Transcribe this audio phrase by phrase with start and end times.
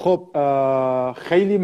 [0.00, 0.30] خب
[1.16, 1.58] خیلی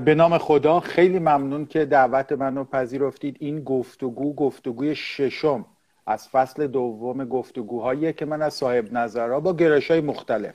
[0.00, 3.36] به نام خدا خیلی ممنون که دعوت منو پذیرفتید.
[3.40, 5.66] این گفتگو گفتگوی ششم
[6.06, 10.54] از فصل دوم گفتگوهایی که من از صاحب نظرها با گرش های مختلف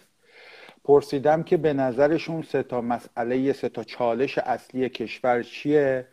[0.84, 6.08] پرسیدم که به نظرشون سه تا مسئله سه تا چالش اصلی کشور چیه؟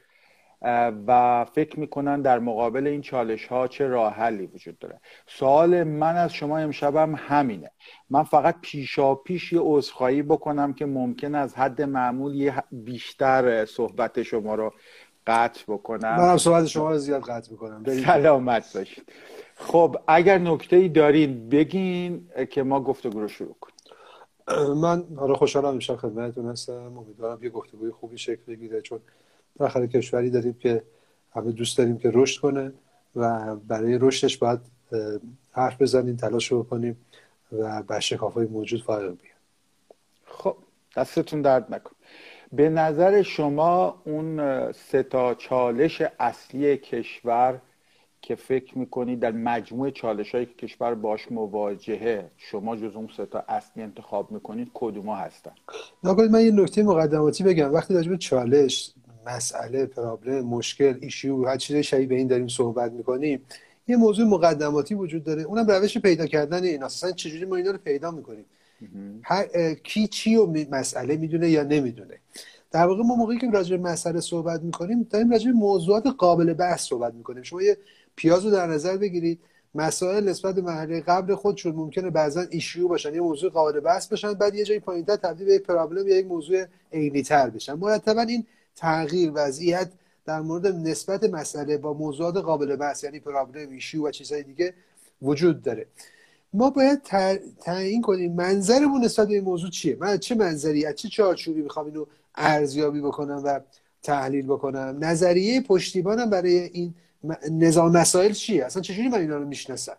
[1.07, 5.01] و فکر می‌کنن در مقابل این چالش ها چه راه حلی وجود داره.
[5.27, 7.71] سوال من از شما امشبم همینه.
[8.11, 14.23] من فقط پیشا پیش یه عذرخواهی بکنم که ممکن از حد معمول یه بیشتر صحبت
[14.23, 14.73] شما رو
[15.27, 16.17] قطع بکنم.
[16.17, 17.85] من هم صحبت شما رو زیاد قطع می‌کنم.
[17.85, 19.13] سلامت باشید.
[19.57, 23.79] خب اگر نکته ای دارین بگین که ما گفتگو رو شروع کنیم.
[24.75, 26.99] من حالا خوشحالم امشب خدمتتون هستم.
[26.99, 29.01] امیدوارم یه گفتگوی خوبی شکل بگیره چون
[29.59, 30.83] بالاخره کشوری داریم که
[31.35, 32.73] همه دوست داریم که رشد کنه
[33.17, 34.61] و برای رشدش باید
[35.53, 36.97] حرف بزنیم تلاش رو بکنیم
[37.53, 39.39] و به شکافای موجود فارغ بیان
[40.25, 40.57] خب
[40.97, 41.91] دستتون درد نکن
[42.53, 47.61] به نظر شما اون سه تا چالش اصلی کشور
[48.23, 53.27] که فکر می‌کنید در مجموع چالش هایی که کشور باش مواجهه شما جز اون سه
[53.27, 55.53] تا اصلی انتخاب می‌کنید کدوما هستن؟
[56.03, 57.75] من یه نکته مقدماتی بگم.
[57.75, 58.93] وقتی راجع چالش
[59.29, 63.43] مسئله پرابلم مشکل ایشیو هر چیز شبیه به این داریم صحبت می‌کنیم.
[63.89, 66.83] یه موضوع مقدماتی وجود داره اونم روش پیدا کردن این.
[66.83, 68.45] اصلا چجوری ما اینا رو پیدا می‌کنیم؟
[69.23, 72.19] هر کی چی و مسئله می‌دونه یا نمی‌دونه.
[72.71, 76.53] در واقع ما موقعی که راجع به مسئله صحبت می‌کنیم داریم راجع به موضوعات قابل
[76.53, 77.43] بحث صحبت می‌کنیم.
[77.43, 77.77] شما یه
[78.17, 79.39] پیاز رو در نظر بگیرید.
[79.75, 84.33] مسائل نسبت به مرحله قبل خودشون ممکنه بعضا ایشیو باشن یه موضوع قابل بحث باشن
[84.33, 87.75] بعد یه جایی پایینتر تبدیل به یک پرابلم یا یک موضوع عینی تر بشن.
[87.75, 88.47] مرتبا این
[88.79, 89.91] تغییر وضعیت
[90.27, 94.75] در مورد نسبت مسئله با موضوعات قابل بحث یعنی پرابلم ایشیو و چیزهای دیگه
[95.23, 95.87] وجود داره.
[96.53, 97.03] ما باید
[97.61, 101.87] تعیین کنیم منظرمون نسبت به این موضوع چیه؟ من چه منظری؟ از چه چارچوبی می‌خوام
[101.87, 103.61] اینو ارزیابی بکنم و
[104.03, 106.95] تحلیل بکنم؟ نظریه پشتیبانم برای این
[107.51, 109.97] نظام مسائل چیه؟ اصلا چجوری من اینا رو می‌شناسم؟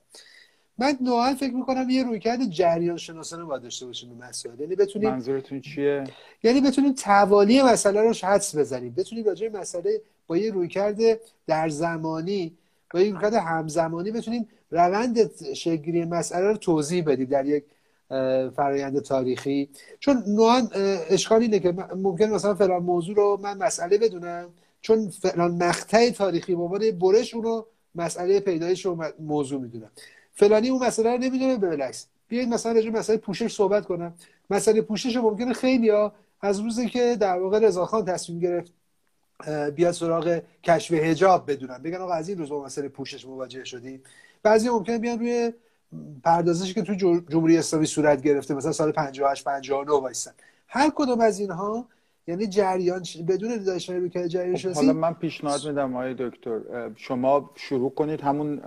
[0.80, 5.10] من نوعا فکر می‌کنم یه رویکرد جریان شناسانه باید داشته باشیم به مسائل یعنی بتونیم
[5.10, 6.04] منظورتون چیه؟
[6.44, 8.94] یعنی بتونیم توالی مسئله رو حدس بزنیم.
[8.98, 10.98] بتونیم راجع مسئله با یه رویکرد
[11.48, 12.54] در زمانی
[12.94, 17.64] با یه رویکرد همزمانی بتونیم روند شگیری مسئله رو توضیح بدیم در یک
[18.56, 19.70] فرایند تاریخی.
[20.00, 20.68] چون نوعا
[21.10, 24.50] اشکال اینه که ممکن مثلا فلان موضوع رو من مسئله بدونم
[24.82, 27.64] چون فلان مقطع تاریخی به عنوان برش اونو
[27.96, 29.92] مسئله پیدایش رو موضوع می‌دونم.
[30.40, 34.14] فلانی اون مسئله رو نمی‌دونه بلکس بیاید مثلا راجع مسئله پوشش صحبت کنم.
[34.50, 38.74] مسئله پوشش ممکنه خیلی ها از روزی که در واقع رضاخان تصمیم گرفت
[39.76, 41.78] بیاد سراغ کشف حجاب بدونن.
[41.78, 44.04] بگن آقا از این روز با مسئله پوشش مواجه شدیم.
[44.44, 45.54] بعضی ممکنه بیان روی
[46.24, 46.94] پردازشی که تو
[47.30, 50.32] جمهوری اسلامی صورت گرفته مثلا سال 58 59 وایسن.
[50.68, 51.88] هر کدوم از اینها
[52.30, 56.60] یعنی جریان بدون داشتن رو که جریان شناسی حالا من پیشنهاد میدم آقای دکتر.
[56.96, 58.60] شما شروع کنید همون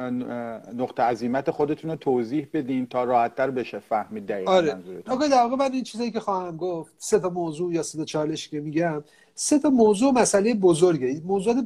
[0.75, 4.77] نقطه عظیمت خودتون رو توضیح بدین تا راحتتر بشه فهمید دقیقا آره.
[5.09, 8.05] آقا در واقع من این چیزایی که خواهم گفت سه تا موضوع یا سه تا
[8.05, 11.21] چالش که میگم سه تا موضوع مسئله بزرگه.
[11.25, 11.65] موضوعات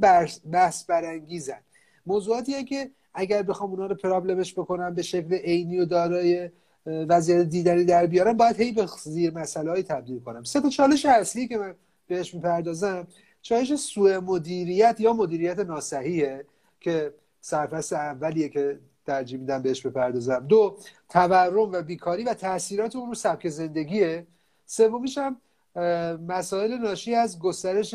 [0.53, 1.61] بحث برانگیزن.
[2.07, 6.51] موضوعاتی که اگر بخوام اونا رو پرابلمش بکنم به شکل عینی و دارای
[6.87, 10.43] وضعیت دیدنی در بیارم باید هی به زیر مسئله های تبدیل کنم.
[10.43, 11.75] سه تا چالش اصلی که من
[12.06, 13.06] بهش می‌پردازم
[13.43, 16.44] چالش سوء مدیریت یا مدیریت ناسحیه
[16.81, 20.47] که سرفصل اولیه که ترجیح میدم بهش بپردازم.
[20.49, 20.78] دو
[21.09, 24.27] تورم و بیکاری و تاثیرات اون رو سبک زندگیه.
[24.66, 25.37] سومیش هم
[26.28, 27.95] مسائل ناشی از گسترش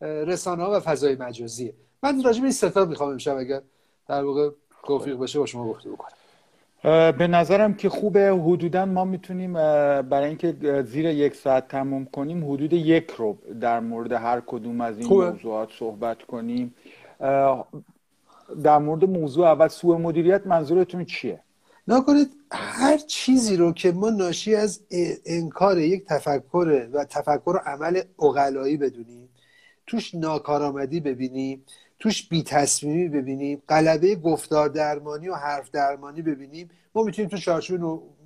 [0.00, 1.74] رسانه ها و فضای مجازیه.
[2.02, 3.62] من راجع به این ستا می‌خوام امشب اگر
[4.08, 4.50] در واقع
[4.86, 6.16] توفیق باشه با شما گفته بکنم
[7.18, 8.32] به نظرم که خوبه.
[8.32, 9.52] حدودا ما می‌تونیم
[10.02, 14.98] برای اینکه زیر یک ساعت تموم کنیم حدود یک رو در مورد هر کدوم از
[14.98, 15.30] این خوبه.
[15.30, 16.74] موضوعات صحبت کنیم.
[18.62, 21.40] در مورد موضوع اول سوء مدیریت منظورتون چیه؟
[21.88, 24.80] نکنید هر چیزی رو که ما ناشی از
[25.26, 29.28] انکار یک تفکر و تفکر و عمل اقلایی بدونیم
[29.86, 31.64] توش ناکارآمدی ببینیم
[32.02, 36.70] توش بی تصمیمی ببینیم قلبه گفتار درمانی و حرف درمانی ببینیم.
[36.94, 37.80] ما می‌تونیم تو چارچوب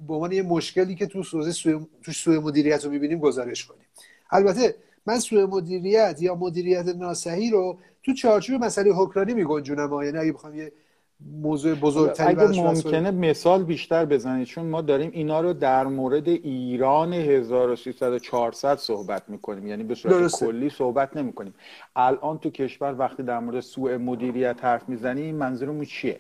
[0.08, 3.87] به عنوان یه مشکلی که تو سوزه سوی توش سوء مدیریت رو می‌بینیم گزارش کنیم.
[4.31, 4.75] البته
[5.06, 10.56] من سوء مدیریت یا مدیریت ناسحی رو تو چارچوب مسئله حکمرانی میگنجونم یعنی اگه بخوام
[10.56, 10.73] یه
[11.20, 17.12] موضوع بزرگتری اگه ممکنه مثال بیشتر بزنید چون ما داریم اینا رو در مورد ایران
[17.12, 19.66] 1300 400 صحبت می‌کنیم.
[19.66, 21.54] یعنی به صورت کلی صحبت نمی‌کنیم.
[21.96, 26.18] الان تو کشور وقتی در مورد سوء مدیریت حرف می‌زنیم منظورمون چیه؟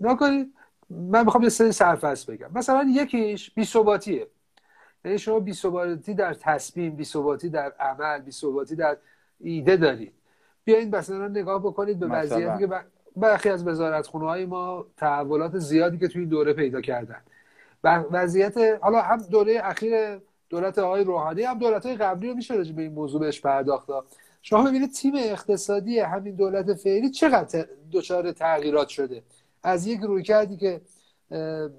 [0.00, 0.52] نکنید.
[0.90, 2.50] من می‌خوام یه سری سرفصل بگم.
[2.54, 4.26] مثلا یکیش بی ثباتیه.
[5.04, 8.96] یعنی شما بیثباتی در تصمیم بیثباتی در عمل بیثباتی در
[9.40, 10.12] ایده دارید.
[10.64, 12.66] بیاین مثلا نگاه بکنید به وضعیتی که
[13.16, 17.20] برخی از وزارتخونه های ما تحولات زیادی که توی این دوره پیدا کردن.
[17.84, 20.18] و وضعیت حالا هم دوره اخیر
[20.48, 23.88] دولت آقای روحانی هم دولت های قبلی رو میشه به این موضوع بهش پرداخت.
[24.42, 29.22] شما ببینید تیم اقتصادی همین دولت فعلی چقدر دچار تغییرات شده؟
[29.62, 30.80] از یک روی کردی که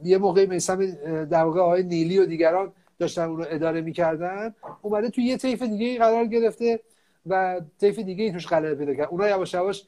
[0.04, 0.92] یه موقعی میسم
[1.26, 5.64] در واقع آقای نیلی و دیگران داشتن اون رو اداره می‌کردن اومده توی یه طیف
[5.64, 6.80] دیگه قرار گرفته
[7.26, 9.08] و طیف دیگه ای توش غلبه پیدا کرد.
[9.12, 9.84] اونا یواش یواش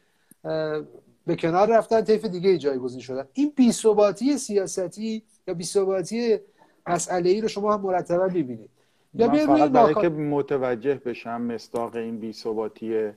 [1.30, 3.26] به کنار رفتن طیف دیگه جایگزین شدن.
[3.34, 6.38] این بیثباتی سیاستی یا بیثباتی
[6.88, 8.70] مسئله ای رو شما هم مرتبا ببینید
[9.14, 13.10] یا من فقط برای که متوجه بشم مستاق این بیثباتی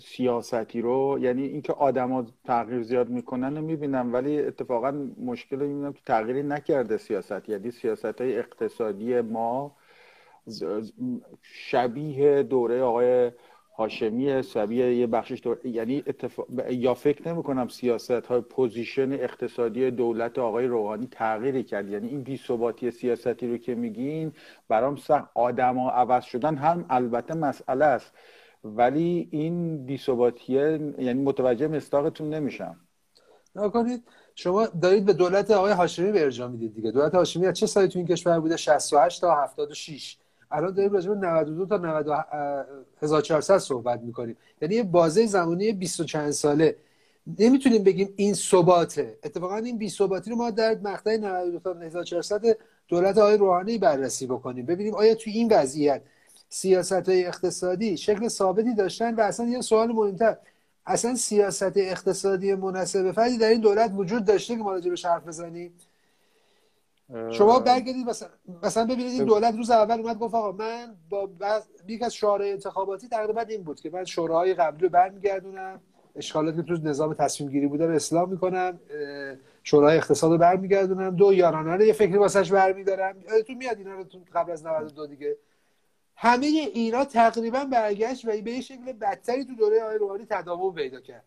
[0.00, 4.90] سیاستی رو یعنی اینکه آدما تغییر زیاد می‌کنن رو می‌بینم ولی اتفاقا
[5.24, 7.48] مشکل رو می‌بینم که تغییری نکرده سیاست.
[7.48, 9.76] یعنی سیاست های اقتصادی ما
[11.42, 13.30] شبیه دوره آقای
[13.76, 15.66] هاشمی شبیه یه بخشش دور...
[15.66, 16.46] یعنی اتفاق...
[16.70, 21.88] یا فکر نمی کنم سیاست های پوزیشن اقتصادی دولت آقای روحانی تغییری کرد.
[21.88, 24.32] یعنی این بیثباتی سیاستی رو که میگین
[24.68, 25.30] برام سخت.
[25.34, 28.12] آدما عوض شدن هم البته مسئله است.
[28.64, 32.80] ولی این بیثباتیه یعنی متوجه مستاقتون نمیشم.
[33.56, 34.02] نکنید
[34.34, 36.90] شما دارید به دولت آقای هاشمی به ارجاع می‌دید دیگه.
[36.90, 40.16] دولت هاشمی از چه سالی تو این کشور بوده؟ 68 تا 76
[40.54, 44.36] الان داریم راجع به 92 تا 91400 صحبت می‌کنیم.
[44.62, 46.76] یعنی یه بازه زمانی 20 چند ساله.
[47.38, 49.18] نمی‌تونیم بگیم این ثباته.
[49.24, 52.56] اتفاقا این بی ثباتی رو ما در مقطع 92 تا 1400
[52.88, 54.66] دولت آقای روحانی بررسی بکنیم.
[54.66, 56.02] ببینیم آیا توی این وضعیت
[56.48, 60.36] سیاست های اقتصادی شکل ثابتی داشتن و اصلا یه سوال مهمتر
[60.86, 65.26] اصلا سیاست اقتصادی مناسب فردی در این دولت وجود داشته که ما راجع به حرف
[65.26, 65.72] بزنیم؟
[67.30, 68.28] شما برگردید مثلا
[68.62, 71.30] مثلا ببینید این دولت روز اول اومد گفت آقا من با
[71.88, 75.80] یکی از شورای انتخاباتی تقریبا این بود که من شوراهای قبلی رو برمیگردونم
[76.16, 78.80] اشکالاتی که تو نظام تصمیم گیری بوده رو اصلاح می‌کنم
[79.62, 83.16] شورای اقتصاد رو برمیگردونم دو یارانه رو یه فکری واسش برمیدارم
[83.46, 84.04] تو میاد اینا رو
[84.34, 85.36] قبل از 92 دیگه.
[86.16, 91.24] همه اینا تقریبا برگشت و به شکل بدتری تو دوره آقای روحانی تداوم پیدا کرد.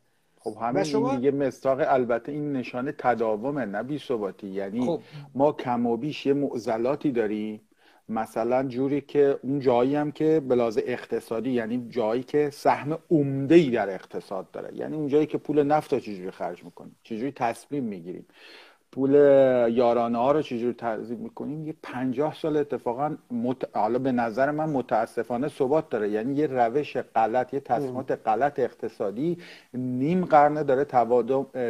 [0.54, 1.12] خب همین شما...
[1.12, 4.48] این دیگه مستاق البته این نشانه تداومه نه بی ثباتی.
[4.48, 5.02] یعنی خب.
[5.36, 7.62] ما کم و بیش یه معضلاتی داریم.
[8.10, 13.70] مثلا جوری که اون جایی هم که بلاز اقتصادی یعنی جایی که سهم عمده ای
[13.70, 14.76] در اقتصاد داره.
[14.76, 18.26] یعنی اون جایی که پول نفت رو چجوری خرج می‌کنیم؟ چجوری تصمیم می‌گیریم؟
[18.98, 19.14] پول
[19.72, 23.78] یارانه ها رو چجور تنظیم می‌کنیم؟ یه پنجاه سال اتفاقا مت...
[23.78, 26.10] حالا به نظر من متاسفانه ثبات داره.
[26.10, 29.38] یعنی یه روش غلط یه تصمیمات غلط اقتصادی
[29.74, 30.84] نیم قرنه داره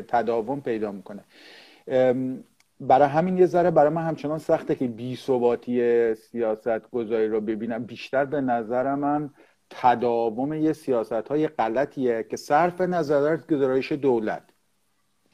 [0.08, 1.24] تداوم پیدا می‌کنه.
[2.80, 7.84] برای همین یه ذره برای من همچنان سخته که بی ثباتی سیاست گذاری رو ببینم.
[7.84, 9.30] بیشتر به نظر من
[9.70, 14.44] تداوم یه سیاست های غلطیه که صرف نظر گزارش دولت.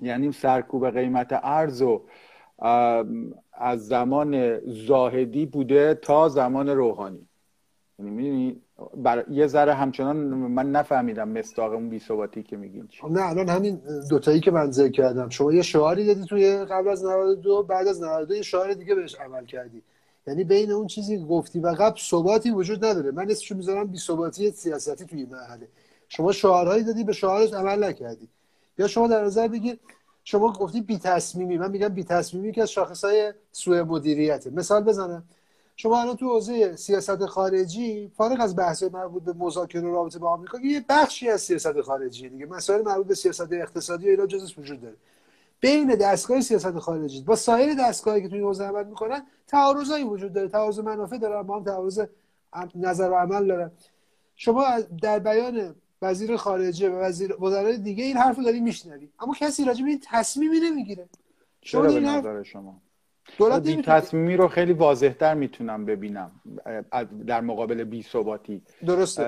[0.02, 2.02] یعنی سرکوب قیمت ارز و
[3.54, 7.28] از زمان زاهدی بوده تا زمان روحانی.
[8.00, 8.62] یعنی
[8.98, 9.26] بر...
[9.30, 14.52] یه ذره همچنان من نفهمیدم مستاق اون بیثباتی که میگین نه الان همین دوتایی که
[14.52, 15.30] من ذکر کردم.
[15.30, 19.16] شما یه شعاری دادی توی قبل از 92 بعد از 92 یه شعار دیگه بهش
[19.16, 19.82] عمل کردی.
[20.28, 23.12] یعنی بین اون چیزی که گفتی و قبل ثباتی وجود نداره.
[23.12, 25.68] من اسمشو می‌ذارم بیثباتی سیاستی توی مرحله.
[26.10, 28.28] شما شعارهایی دادی به شعارش عمل نکردی.
[28.78, 29.80] یا شما در نظر بگیر
[30.24, 34.50] شما گفتی بی تصمیمی من میگم بی تصمیمی که از شاخصهای سوء مدیریته.
[34.50, 35.24] مثال بزنم.
[35.76, 40.30] شما الان تو حوزه سیاست خارجی فارغ از بحث مربوط به مذاکره و رابطه با
[40.30, 42.46] آمریکا یه بخشی از سیاست خارجی دیگه.
[42.46, 44.96] مسائل مربوط به سیاست اقتصادی و اینا جزش وجود داره.
[45.60, 50.48] بین دستگاه سیاست خارجی با سایر دستگاهی که توی حوزه عمل می‌کنن تعارضایی وجود داره.
[50.48, 52.06] تعارض منافع داره با هم تعارض
[52.76, 53.72] نظر و عمل داره
[54.36, 54.66] شما
[55.02, 59.10] در بیان وزیر خارجه و وزیر وزرای دیگه این حرفو داری میشنوی.
[59.20, 61.10] اما کسی راجع به این تصمیمی نمی‌گیره.
[61.62, 62.82] چرا به نظر شما؟
[63.38, 66.32] دولت این تصمیمی رو خیلی واضحتر می‌تونم ببینم
[67.28, 68.62] در مقابل بی ثباتی.
[68.86, 69.24] درسته.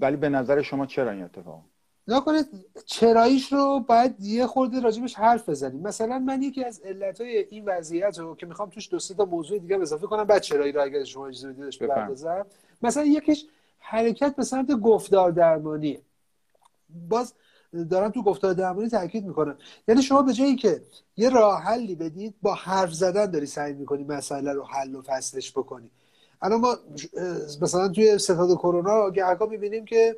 [0.00, 1.62] ولی به نظر شما چرا این اتفاق؟
[2.08, 2.46] نکنید
[2.86, 5.82] چراییش رو باید یه خورده راجبش حرف بزنیم.
[5.82, 9.58] مثلا من یکی از علتهای این وضعیت رو که می‌خوام توش دو سه تا موضوع
[9.58, 12.46] دیگه اضافه کنم بعد چرایی رو اگر شما اجازه بدیدش بپردازم.
[12.82, 13.46] مثلا یکیش
[13.86, 16.00] حرکت به سمت گفتار درمانیه
[17.08, 17.34] باز
[17.90, 19.56] دارم تو گفتار درمانی تاکید می‌کنم
[19.88, 20.82] یعنی شما به جایی که
[21.16, 25.52] یه راه حلی بدید با حرف زدن داری سعی می‌کنی مسئله رو حل و فصلش
[25.52, 25.90] بکنی.
[26.42, 26.76] الان ما
[27.60, 30.16] مثلا توی ستاد کرونا گهگاه می‌بینیم که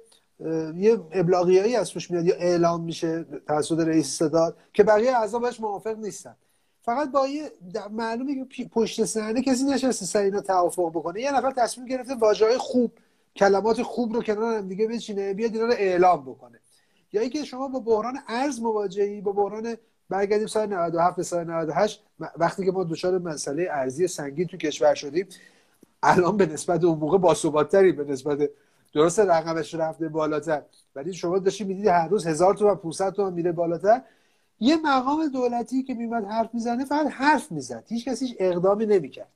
[0.77, 5.61] یه ابلاغیایی از توش میاد یا اعلام میشه توسط رئیس ستاد که بقیه اعضا باش
[5.61, 6.37] موافق نیستن.
[6.83, 7.53] فقط با یه
[7.91, 11.21] معلومه که پشت صحنه کسی نشسته سر اینا توافق بکنه.
[11.21, 12.93] یه نفر تصمیم گرفته واژه‌های خوب
[13.37, 16.61] کلمات خوب رو کنار هم دیگه بچینه بیاد اینا رو اعلام بکنه.
[17.12, 19.76] یا اینکه شما با بحران ارز مواجهی با بحران
[20.09, 22.05] برگردیم سال 97 به سال 98
[22.37, 25.26] وقتی که ما دچار مسئله ارزی سنگین تو کشور شدیم
[26.02, 28.50] الان به نسبت اون موقع باثباتتری به نسبت
[28.95, 30.62] درسته رقمش رفته بالاتر.
[30.95, 34.02] ولی شما داشتی می‌دید هر روز هزار تومن 500 تومن میره بالاتر.
[34.61, 37.85] یه مقام دولتی که میمد حرف می‌زنه فقط حرف می‌زد.
[37.88, 39.28] هیچ کسی هیچ اقدامی نمی‌کرد.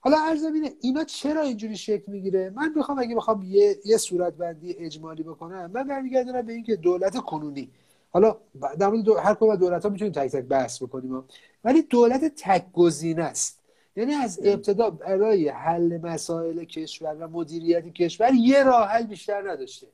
[0.00, 4.34] حالا عرض اینه اینا چرا اینجوری شکل می‌گیره؟ من می‌خوام اگه بخوام یه یه صورت
[4.34, 7.70] بندی اجمالی بکنم من برمیگردم به اینکه دولت کنونی.
[8.10, 8.36] حالا
[8.78, 11.24] در مورد هر کدوم دولت ها می‌تونیم تک تک بحث بکنیم
[11.64, 13.58] ولی دولت تک گزینه است.
[13.96, 19.86] یعنی از ابتدا برای حل مسائل کشور و مدیریت کشور یه راه حل بیشتر نداشته.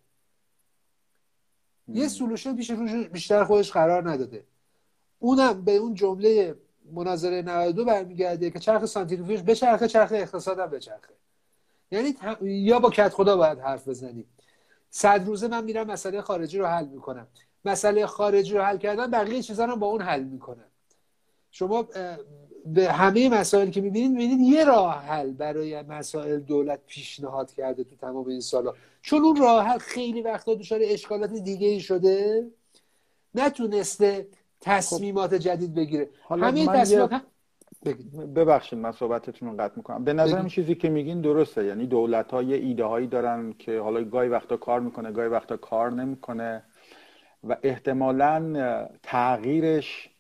[1.89, 2.71] یه سولوشن پیش
[3.13, 4.45] بیشتر خودش قرار نداده.
[5.19, 6.55] اونم به اون جمله
[6.93, 11.15] مناظره 92 برمیگرده که چرخ سانتریفیوژ به چرخ چرخ اقتصادم به چرخه
[11.91, 14.27] یعنی یا با کت خدا باید حرف بزنیم
[14.91, 17.27] صد روزه من میرم مسئله خارجی رو حل می‌کنم.
[17.65, 20.65] مسئله خارجی رو حل کردن بقیه چیزا رو با اون حل می‌کنم.
[21.51, 21.89] شما
[22.67, 27.97] به همه مسائل که می‌بینید می‌بینید یه راه حل برای مسائل دولت پیشنهاد کرده تو
[27.97, 28.75] تمام این سالا.
[29.03, 32.47] چون اون راه حل خیلی وقتا دچار اشکالات دیگه ای شده.
[33.35, 34.29] نتونسته
[34.65, 36.09] تصمیمات جدید بگیره.
[36.31, 37.23] همه تصمیمات
[38.37, 40.05] ببخشید من صحبتتون رو قطع می‌کنم.
[40.05, 41.65] به نظرم چیزی که میگین درسته.
[41.65, 45.57] یعنی دولت ها یه ایده هایی دارن که حالا گاهی وقتا کار می‌کنه گاهی وقتا
[45.57, 46.63] کار نمی‌کنه
[47.49, 50.11] و احتمالا تغییرش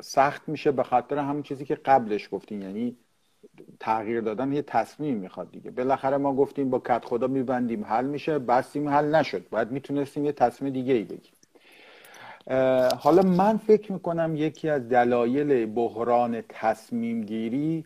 [0.00, 2.62] سخت میشه به خاطر همون چیزی که قبلش گفتین.
[2.62, 2.96] یعنی
[3.80, 5.70] تغییر دادن یه تصمیم می‌خواد دیگه.
[5.70, 8.38] بالاخره ما گفتیم با کت خدا میبندیم حل میشه.
[8.38, 9.48] بستیم حل نشد.
[9.48, 11.33] باید می‌تونستیم یه تصمیم دیگه ای بگیم
[12.98, 17.84] حالا من فکر می‌کنم یکی از دلایل بحران تصمیم گیری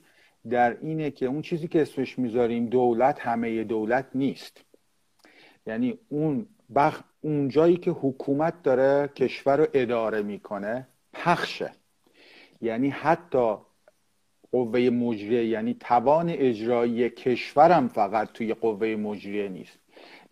[0.50, 4.64] در اینه که اون چیزی که اسمش می‌ذاریم دولت همه دولت نیست.
[5.66, 11.72] یعنی اون بخ اون جایی که حکومت داره کشور رو اداره می‌کنه پخشه.
[12.60, 13.54] یعنی حتی
[14.52, 19.78] قوه مجریه یعنی توان اجرایی کشورم فقط توی قوه مجریه نیست.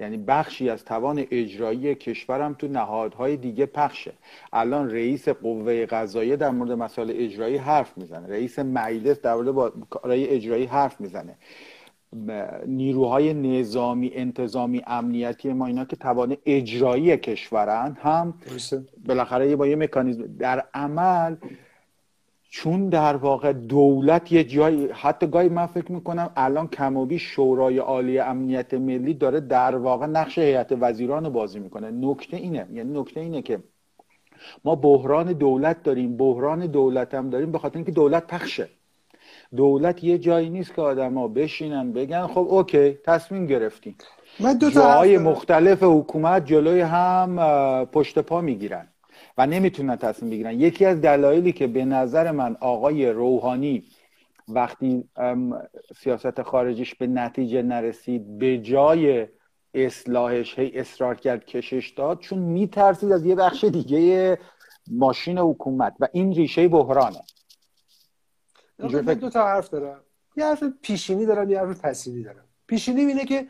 [0.00, 4.12] یعنی بخشی از توان اجرایی کشورم تو نهادهای دیگه پخشه.
[4.52, 8.28] الان رئیس قوه قضاییه در مورد مسائل اجرایی حرف می‌زنه.
[8.28, 11.36] رئیس مجلس در مورد کارهای اجرایی حرف می‌زنه.
[12.66, 18.34] نیروهای نظامی انتظامی امنیتی ما اینا که توان اجرایی کشورن هم
[19.06, 21.36] بالاخره با یه مکانیزم در عمل
[22.56, 28.18] چون در واقع دولت یه جایی حتی گاهی من فکر می‌کنم الان کم شورای عالی
[28.18, 31.90] امنیت ملی داره در واقع نقش هیئت وزیران رو بازی می‌کنه.
[31.90, 32.66] نکته اینه.
[32.72, 33.58] یعنی نکته اینه که
[34.64, 38.68] ما بحران دولت داریم بحران دولت هم داریم به خاطر اینکه دولت پخشه.
[39.56, 43.96] دولت یه جایی نیست که آدما بشینن بگن خب اوکی تصمیم گرفتیم.
[44.40, 47.36] من دو جاهای مختلف حکومت جلوی هم
[47.92, 48.88] پشت پا می‌گیرن.
[49.38, 50.60] و نمی‌تونن تصمیم بگیرن.
[50.60, 53.84] یکی از دلایلی که به نظر من آقای روحانی
[54.48, 55.04] وقتی
[55.96, 59.28] سیاست خارجیش به نتیجه نرسید به جای
[59.74, 64.38] اصلاحش هی اصرار کرد کشش داد چون میترسید از یه بخش دیگه
[64.90, 65.94] ماشین حکومت.
[66.00, 67.20] و این ریشه بحرانه.
[68.78, 70.00] من دو تا حرف دارم.
[70.36, 72.44] یه حرف پیشینی دارم یه حرف پسینی دارم.
[72.66, 73.46] پیشینی اینه که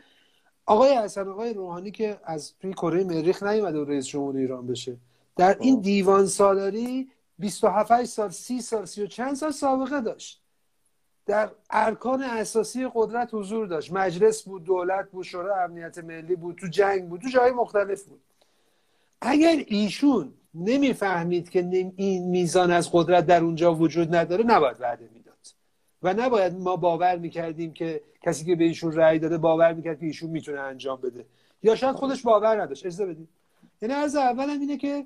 [0.65, 4.97] آقای حسن آقای روحانی که از توی کره مریخ نیومده و رئیس جمهور ایران بشه.
[5.37, 5.81] در این خب.
[5.81, 10.41] دیوان سالاری 27 سال 30 سال 30 و چند سال سابقه داشت.
[11.25, 13.93] در ارکان اساسی قدرت حضور داشت.
[13.93, 18.21] مجلس بود دولت بود شورای امنیت ملی بود تو جنگ بود تو جای مختلف بود.
[19.21, 21.59] اگر ایشون نمی‌فهمید که
[21.95, 25.37] این میزان از قدرت در اونجا وجود نداره نباید وعده می‌داد.
[26.03, 30.05] و نباید ما باور می‌کردیم که کسی که به ایشون رأی داده باور می‌کرد که
[30.05, 31.25] ایشون می‌تونه انجام بده.
[31.63, 32.85] یا شاید خودش باور نداشت.
[32.85, 33.29] اجازه بدید.
[33.81, 35.05] یعنی عرض اولم اینه که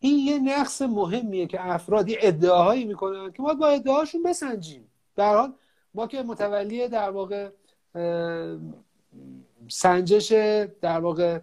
[0.00, 4.90] این یه نقص مهمیه که افراد یه ادعاهایی می‌کنن که ما با ادعاشون بسنجیم.
[5.16, 5.52] در حال
[5.94, 7.50] ما که متولی در واقع
[9.68, 10.32] سنجش
[10.80, 11.40] در واقع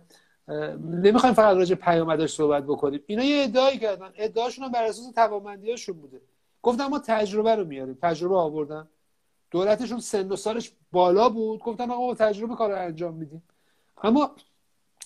[0.82, 3.04] نمی‌خوایم فقط راجع پیامدش صحبت بکنیم.
[3.08, 4.10] اینا یه ادعایی کردن.
[4.16, 6.22] ادعاشون هم بر اساس توانمندیاشون بوده.
[6.62, 7.98] گفتن ما تجربه رو میاریم.
[8.02, 8.88] تجربه آوردن.
[9.52, 11.60] دولتشون سن و سالش بالا بود.
[11.60, 13.44] گفتن آقا تجربه کار رو انجام میدیم.
[14.04, 14.32] اما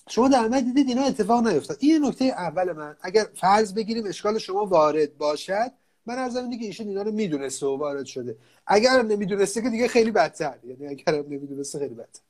[0.08, 1.76] شما در عمل دیدید اینا اتفاق نیفتاد.
[1.80, 5.72] این نکته اول من اگر فرض بگیریم اشکال شما وارد باشد
[6.06, 8.36] من از اینه که ایشون اینا رو می‌دونسته و وارد شده.
[8.66, 10.58] اگر نمی‌دونسته که دیگه خیلی بدتر.
[10.64, 12.20] یعنی اگر نمی‌دونسته خیلی بدتر.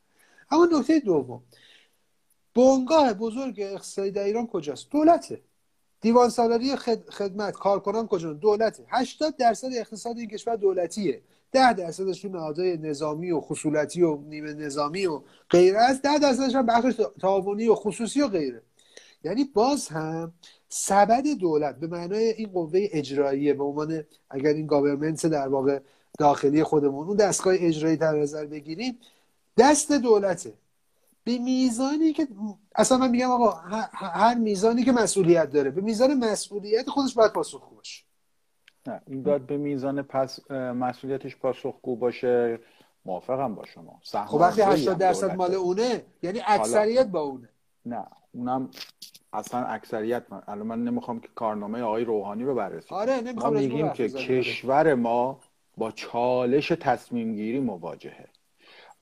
[0.50, 1.42] اما نکته دوم.
[2.54, 5.40] بنگاه بزرگ اقتصادی در ایران کجاست؟ دولته.
[6.00, 6.76] دیوان سالاری
[7.10, 8.84] خدمت کارکنان کجا دولته.
[8.88, 11.22] 80 درصد اقتصاد این کشور دولتیه.
[11.52, 16.02] 10 درصدش تو نهادهای نظامی و خصولتی و نیمه نظامی و غیره است.
[16.02, 18.62] 10 درصدش هم بخش تعاونی و خصوصی و غیره.
[19.24, 20.32] یعنی باز هم
[20.68, 25.80] سبد دولت به معنای این قوه اجراییه به عنوان اگر این گاورمنت در واقع
[26.18, 28.98] داخلی خودمون اون دستگاه اجرایی در نظر بگیریم
[29.58, 30.54] دست دولته.
[31.24, 32.28] به میزانی که
[32.74, 33.50] اصلا من میگم آقا
[33.92, 38.04] هر میزانی که مسئولیت داره به میزان مسئولیت خودش باید پاسخگو باشه.
[38.86, 42.58] نه این باید به میزان پس مسئولیتش پاسخگو باشه
[43.04, 44.00] موافقم با شما.
[44.26, 47.48] خب وقتی 80 درصد مال اونه یعنی اکثریت با اونه.
[47.86, 48.70] نه اونم
[49.32, 53.92] اصلا اکثریت من الان من نمی‌خوام که کارنامه آقای روحانی رو بررسی آره ما میگیم
[53.92, 55.40] که کشور ما
[55.76, 58.28] با چالش تصمیم گیری مواجهه.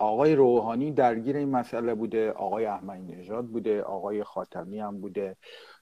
[0.01, 5.37] آقای روحانی درگیر این مسئله بوده آقای احمدی نژاد بوده آقای خاتمی هم بوده.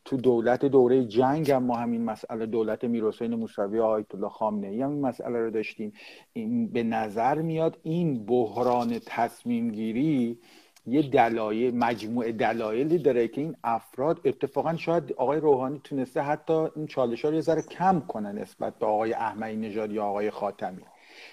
[0.04, 4.82] تو دولت دوره جنگ هم ما همین مسئله دولت میرحسین موسوی آیت الله خامنه ای
[4.82, 5.92] هم این مسئله رو داشتیم.
[6.32, 10.38] این به نظر میاد این بحران تصمیم گیری
[10.86, 16.86] یه دلایل مجموعه دلایلی داره که این افراد اتفاقا شاید آقای روحانی تونسته حتی این
[16.86, 20.82] چالش ها رو یه ذره کم کنه نسبت به آقای احمدی نژاد یا آقای خاتمی.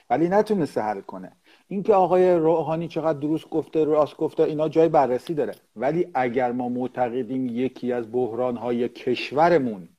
[0.10, 1.32] ولی نتونسته حل کنه.
[1.68, 5.56] اینکه آقای روحانی چقدر درست گفته راست گفته اینا جای بررسی داره.
[5.76, 9.90] ولی اگر ما معتقدیم یکی از بحران های کشورمون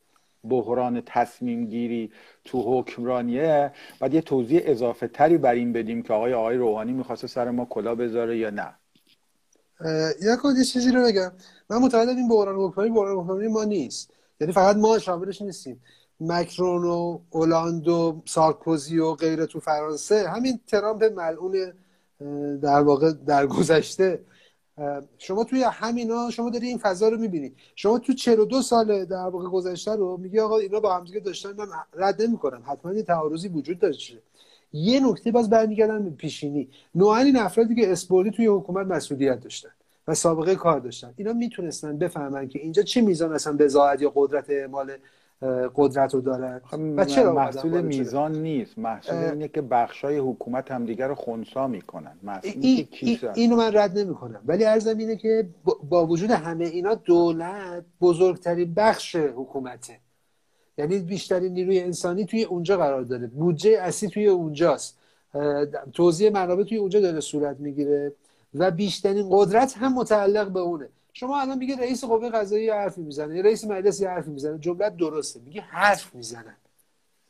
[0.49, 2.13] بحران تصمیم گیری
[2.45, 7.27] تو حکمرانیه باید یه توضیح اضافه تری بر این بدیم که آقای آقای روحانی می‌خواسته
[7.27, 8.75] سر ما کلا بذاره یا نه.
[10.23, 11.33] یا یه چیزی رو بگم.
[11.71, 14.11] من معتقدم این بحران حکمرانی بحران حکمرانی ما نیست.
[14.41, 15.81] یعنی فقط ما شاملش نیستیم.
[16.21, 20.29] مکرون و اولاند و سارکوزی و غیره تو فرانسه.
[20.29, 21.73] همین ترامپ ملعون
[22.63, 24.21] در واقع در گذشته
[25.19, 27.53] شما توی همینا شما داری این فضا رو می‌بینی.
[27.75, 31.67] شما تو 42 سال در واقع گذشته رو میگی آقا اینا با همدیگه داشتن من
[31.95, 32.63] رد نمی‌کنم.
[32.67, 34.19] حتما یه تعارضی وجود داشته.
[34.73, 36.69] یه نکته باز برمیگردن به پیشینی.
[36.95, 39.71] نوعا این افرادی که اسپولی توی حکومت مسئولیت داشتن
[40.09, 44.50] و سابقه کار داشتن اینا می‌تونستن بفهمن که اینجا چه میزان اصلا بزاعت یا قدرت
[44.50, 44.93] اعمال
[45.75, 46.61] قدرت رو دارن.
[46.65, 48.79] خب، و چرا محصول میزان نیست.
[48.79, 52.19] محصول اینه که بخشای حکومت همدیگر رو خونسا می‌کنن.
[52.43, 52.89] این
[53.35, 54.41] اینو من رد نمی‌کنم.
[54.47, 55.49] ولی ارزم اینه که
[55.89, 59.99] با وجود همه اینا دولت بزرگترین بخش حکومته.
[60.79, 63.27] یعنی بیشترین نیروی انسانی توی اونجا قرار داره.
[63.27, 64.99] بودجه اصلی توی اونجاست.
[65.93, 68.13] توزیع منابع توی اونجا داره صورت می‌گیره
[68.55, 70.89] و بیشترین قدرت هم متعلق به اونه.
[71.17, 73.43] شما الان میگه رئیس قوه قضاییه حرفی می‌زنه.
[73.43, 74.59] رئیس مجلس حرفی می‌زنه.
[74.59, 75.41] جمله درسته.
[75.41, 76.57] میگه حرف می‌زنن.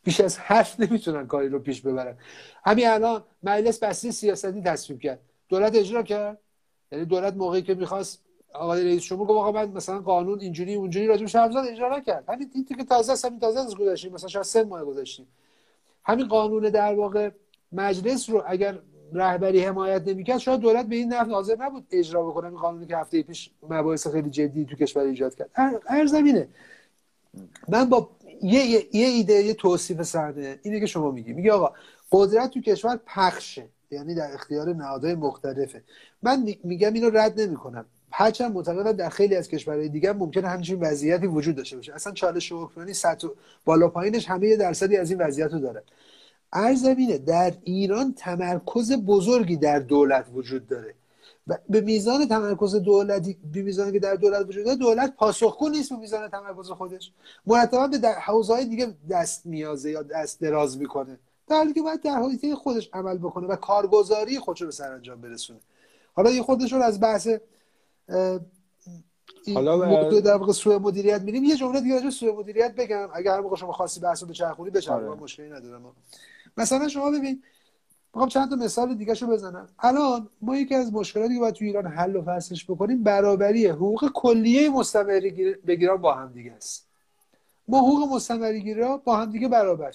[0.05, 2.16] بیش از حرف نمی‌تونن کاری رو پیش ببرن.
[2.64, 5.20] همین الان مجلس بسته سیاستی تصویب کرد.
[5.49, 6.38] دولت اجرا کرد.
[6.92, 8.22] یعنی دولت موقعی که می‌خواست
[8.53, 12.25] آقای رئیس شما گفت آقا من مثلا قانون اینجوری اونجوری راجع زد اجرا نکرد.
[12.29, 15.27] همین این که تازه همین تازه از گذشتیم مثلا شاید ماه گذشتیم
[16.05, 17.31] همین قانون در واقع
[17.72, 18.79] مجلس رو اگر
[19.12, 22.97] رهبری حمایت نمی‌کرد شاید دولت به این نحو حاضر نبود اجرا بکنه این قانونی که
[22.97, 25.51] هفته پیش مباحث خیلی جدی تو کشور ایجاد کرد.
[25.87, 26.49] هر زمینه.
[27.69, 28.11] من با
[28.42, 31.33] یه, یه, ایده یه توصیف صحنه اینه که شما میگی.
[31.33, 31.73] میگی آقا
[32.12, 33.66] قدرت تو کشور پخشه.
[33.90, 35.83] یعنی در اختیار نهادهای مختلفه.
[36.23, 37.85] من میگم اینو رد نمی‌کنم.
[38.11, 41.95] هرچند معتقدم در خیلی از کشورهای دیگه ممکنه همچین وضعیتی وجود داشته باشه.
[41.95, 43.29] اصلا چالش حکمرانی سطح
[43.64, 45.83] بالا پایینش همه درصدی از این وضعیت داره.
[46.52, 50.94] ارزمینه در ایران تمرکز بزرگی در دولت وجود داره.
[51.46, 55.90] و به میزان تمرکز دولتی به میزانی که در دولت وجود داره دولت پاسخگو نیست
[55.90, 57.12] به میزان تمرکز خودش.
[57.46, 61.18] مرتبا به حوزه‌های دیگه دست میازه یا دست دراز می‌کنه.
[61.48, 65.20] در حالی که باید در حوزه خودش عمل بکنه و کارگزاری خودش رو به سرانجام
[65.20, 65.59] برسونه.
[66.14, 67.28] حالا یه خودش رو از بحث
[69.54, 71.44] حالا در واقع سوء مدیریت میریم.
[71.44, 73.09] یه جمله دیگه راجع سوء مدیریت بگم.
[73.14, 75.20] اگر هر موقع شما خاصی بحث رو بچرخونی بچرخونی آره.
[75.20, 75.82] مشکلی ندارم.
[76.57, 77.42] مثلا شما ببین
[78.14, 79.69] می‌خوام چند تا مثال دیگه شو بزنم.
[79.79, 84.11] الان ما یکی از مشکلاتی که باید تو ایران حل و فصلش بکنیم برابری حقوق
[84.14, 86.87] کلیه مستمری بگیران با هم دیگه است.
[87.69, 89.95] ما حقوق مستمری با هم دیگه برابر.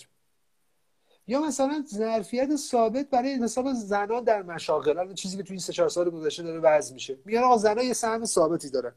[1.28, 5.00] یا مثلا ظرفیت ثابت برای حساب زنان در مشاغل.
[5.00, 7.18] الان چیزی که تو این سه چهار سال گذشته داره وضع میشه.
[7.26, 8.92] میگن آقا زنا یه سهم ثابتی دارن.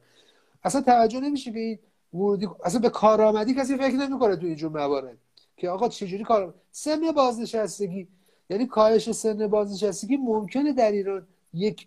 [0.65, 1.79] اصلا توجه نمیشه به این
[2.15, 5.19] ورودی اصلا به کارآمدی کسی فکر نمی‌کنه تو اینجور موارد.
[5.57, 8.09] که آقا چجوری کار سن بازنشستگی.
[8.51, 11.87] یعنی کاهش سن بازنشستگی ممکنه در ایران یک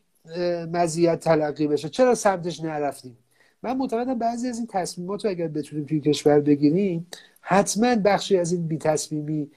[0.71, 1.89] مزیت تلقی بشه.
[1.89, 3.17] چرا سمتش نرفتیم؟
[3.63, 7.07] من معتقدم بعضی از این تصمیمات رو اگر بتونیم توی کشور بگیریم
[7.41, 9.51] حتما بخشی از این بی تصمیمی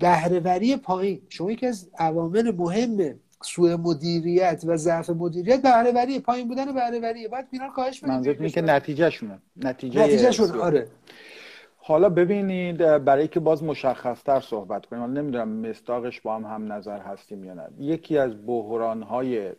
[0.00, 1.22] بهرهوری پایین.
[1.28, 7.46] شما یکی از عوامل مهم سوء مدیریت و ضعف مدیریت بهرهوری پایین بودن بهرهوری باید
[7.50, 10.88] اینا کاهش بدیم که نتیجه شونه نتیجه, نتیجه آره.
[11.86, 17.44] حالا ببینید برای که باز مشخصتر صحبت کنیم نمی‌دونم مستاقش با هم هم نظر هستیم
[17.44, 17.68] یا نه.
[17.78, 19.52] یکی از بحران های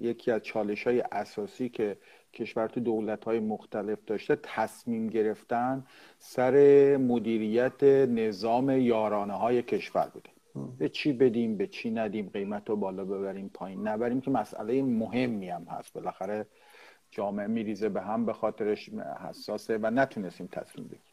[0.00, 1.96] یکی از چالش های اساسی که
[2.32, 5.86] کشور تو دولت های مختلف داشته تصمیم گرفتن
[6.18, 6.56] سر
[6.96, 10.30] مدیریت نظام یارانه های کشور بوده.
[10.78, 15.48] به چی بدیم به چی ندیم قیمت رو بالا ببریم پایین نبریم که مسئله مهمی
[15.48, 15.92] هم هست.
[15.92, 16.46] بالاخره
[17.10, 18.90] جامعه میریزه به هم به خاطرش
[19.28, 21.11] حساسه و نتونستیم تصمیم بگیریم.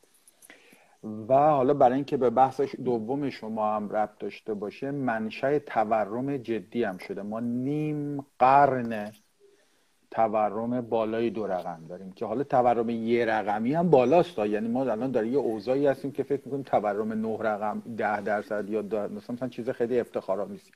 [1.03, 6.83] و حالا برای اینکه به بحث دوم شما هم ربط داشته باشه منشأ تورم جدی
[6.83, 7.21] هم شده.
[7.21, 9.11] ما نیم قرن
[10.11, 14.39] تورم بالای دو رقم داریم که حالا تورم یه رقمی هم بالاست.
[14.39, 18.69] یعنی ما الان داریم یه اوضاعی هستیم که فکر می‌کنیم تورم نه رقم ده درصد
[18.69, 18.81] یا
[19.31, 20.71] مثلا چیز خیلی افتخارآمیزی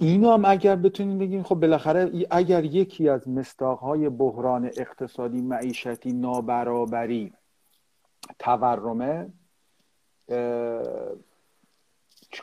[0.00, 7.32] اینو هم اگر بتونیم بگیم خب بالاخره اگر یکی از مستاقهای بحران اقتصادی معیشتی نابرابری
[8.38, 9.32] تورمه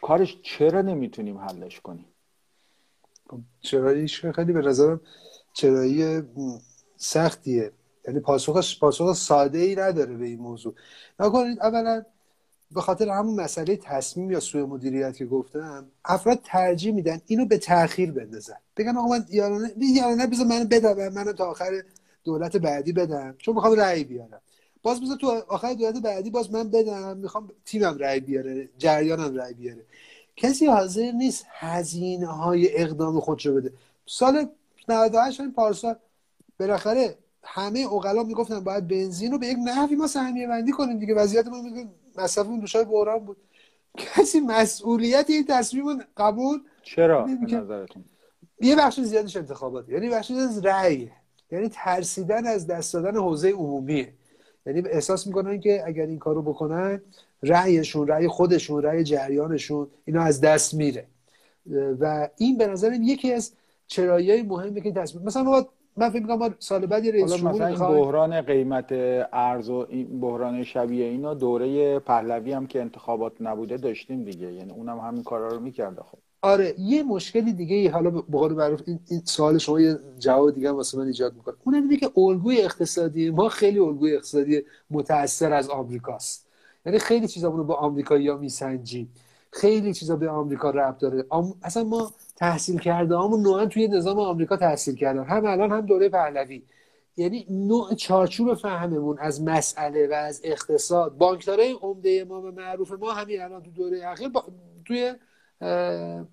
[0.01, 2.05] کارش چرا نمی‌تونیم حلش کنیم؟
[3.29, 5.01] خب، چراییش خیلی به نظرم
[5.53, 6.21] چرایی
[6.97, 7.71] سختیه.
[8.07, 10.75] یعنی پاسخ پاسخ ساده ای نداره به این موضوع.
[11.19, 12.05] نکنید اولا
[12.71, 17.57] به خاطر همون مسئله تصمیم یا سوء مدیریت که گفتم افراد ترجیح میدن اینو به
[17.57, 18.57] تاخیر بندازن.
[18.77, 21.83] بگن آقا من یارانه یارانه بذار من بدم منو تا آخر
[22.23, 24.41] دولت بعدی بدم چون می‌خوام رأی بیارم.
[24.85, 29.53] باز بذار تو آخر دولت بعدی باز من بدم می‌خوام تیمم رأی بیاره جریانم رأی
[29.53, 29.85] بیاره.
[30.35, 33.73] کسی حاضر نیست هزینه های اقدام خودشو بده.
[34.05, 34.47] سال
[34.89, 35.95] 98 این پارسال
[36.59, 41.15] بالاخره همه اوغلا می‌گفتن باید بنزین رو به یک نحوی ما سهمیه بندی کنیم دیگه.
[41.15, 43.37] وضعیت ما میگه مصرفمون دوشای بحران بود.
[43.97, 47.29] کسی مسئولیت این تصمیم قبول چرا؟
[48.61, 49.89] یه بخش زیادش انتخابات.
[49.89, 51.11] یعنی بخش از رأی
[51.51, 54.13] یعنی ترسیدن از دست دادن حوزه عمومیه.
[54.65, 57.01] یعنی احساس می‌کنن که اگر این کارو بکنن
[57.43, 61.05] رأیشون رأی خودشون رأی جریانشون اینا از دست میره.
[61.99, 63.51] و این به نظر یکی از
[63.87, 65.65] چرایی مهمه که تصمیم مثلا
[65.97, 68.91] من فکر می‌کنم سال بعد یه رئیس مثلا این بحران قیمت
[69.33, 74.53] ارز و این بحران شبیه اینا دوره پهلوی هم که انتخابات نبوده داشتیم دیگه.
[74.53, 76.01] یعنی اونم همین کارا رو می‌کرده.
[76.01, 76.17] خب.
[76.41, 80.71] آره یه مشکلی دیگه حالا به قول معروف این, این سوال شما یه جواب دیگه
[80.71, 81.55] واسه من ایجاد می‌کنه.
[81.63, 86.47] اونم اینه که الگوی اقتصادی ما خیلی الگوی اقتصادی متاثر از آمریکاست.
[86.85, 89.13] یعنی خیلی چیزا رو با آمریکایی‌ها میسنجیم
[89.51, 91.25] خیلی چیزا به آمریکا ربط داره.
[91.29, 91.53] آم...
[91.63, 95.23] اصلا ما تحصیل کرده همون نوعا توی نظام آمریکا تحصیل کردن.
[95.23, 96.63] هم الان هم دوره پهلوی.
[97.17, 103.11] یعنی نوع چارچوب فهممون از مسئله و از اقتصاد بانکدارای عمده ما و معروف ما
[103.11, 104.43] همین الان تو دوره اخیر با...
[104.85, 105.13] توی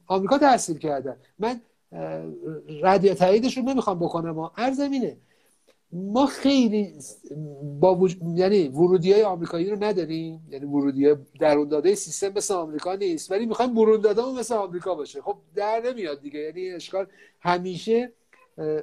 [0.06, 1.60] آمریکا تحصیل کردن من
[2.82, 5.16] رد یا تاییدش رو نمی‌خوام بکنم ما ارزمینه
[5.92, 6.94] ما خیلی
[7.80, 8.16] با وج...
[8.34, 10.48] یعنی ورودی های آمریکایی رو نداریم.
[10.50, 13.30] یعنی ورودی های درون داده سیستم مثل آمریکا نیست.
[13.30, 15.22] ولی می‌خوایم برون داده مثل آمریکا باشه.
[15.22, 16.40] خب در نمیاد دیگه.
[16.40, 17.06] یعنی اشکال
[17.40, 18.12] همیشه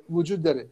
[0.09, 0.67] وجود داره.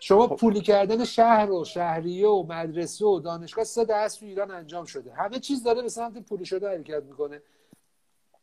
[0.00, 0.36] شما خب.
[0.36, 5.12] پولی کردن شهر و شهریه و مدرسه و دانشگاه سه دست تو ایران انجام شده.
[5.12, 7.42] همه چیز داره به سمت پولی شده حرکت می‌کنه.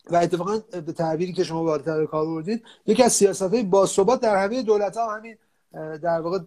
[0.09, 4.43] و اتفاقا به تعبیری که شما بالاتر کار بردید یکی از سیاست های باثبات در
[4.43, 5.37] همه دولت ها همین
[6.01, 6.39] در واقع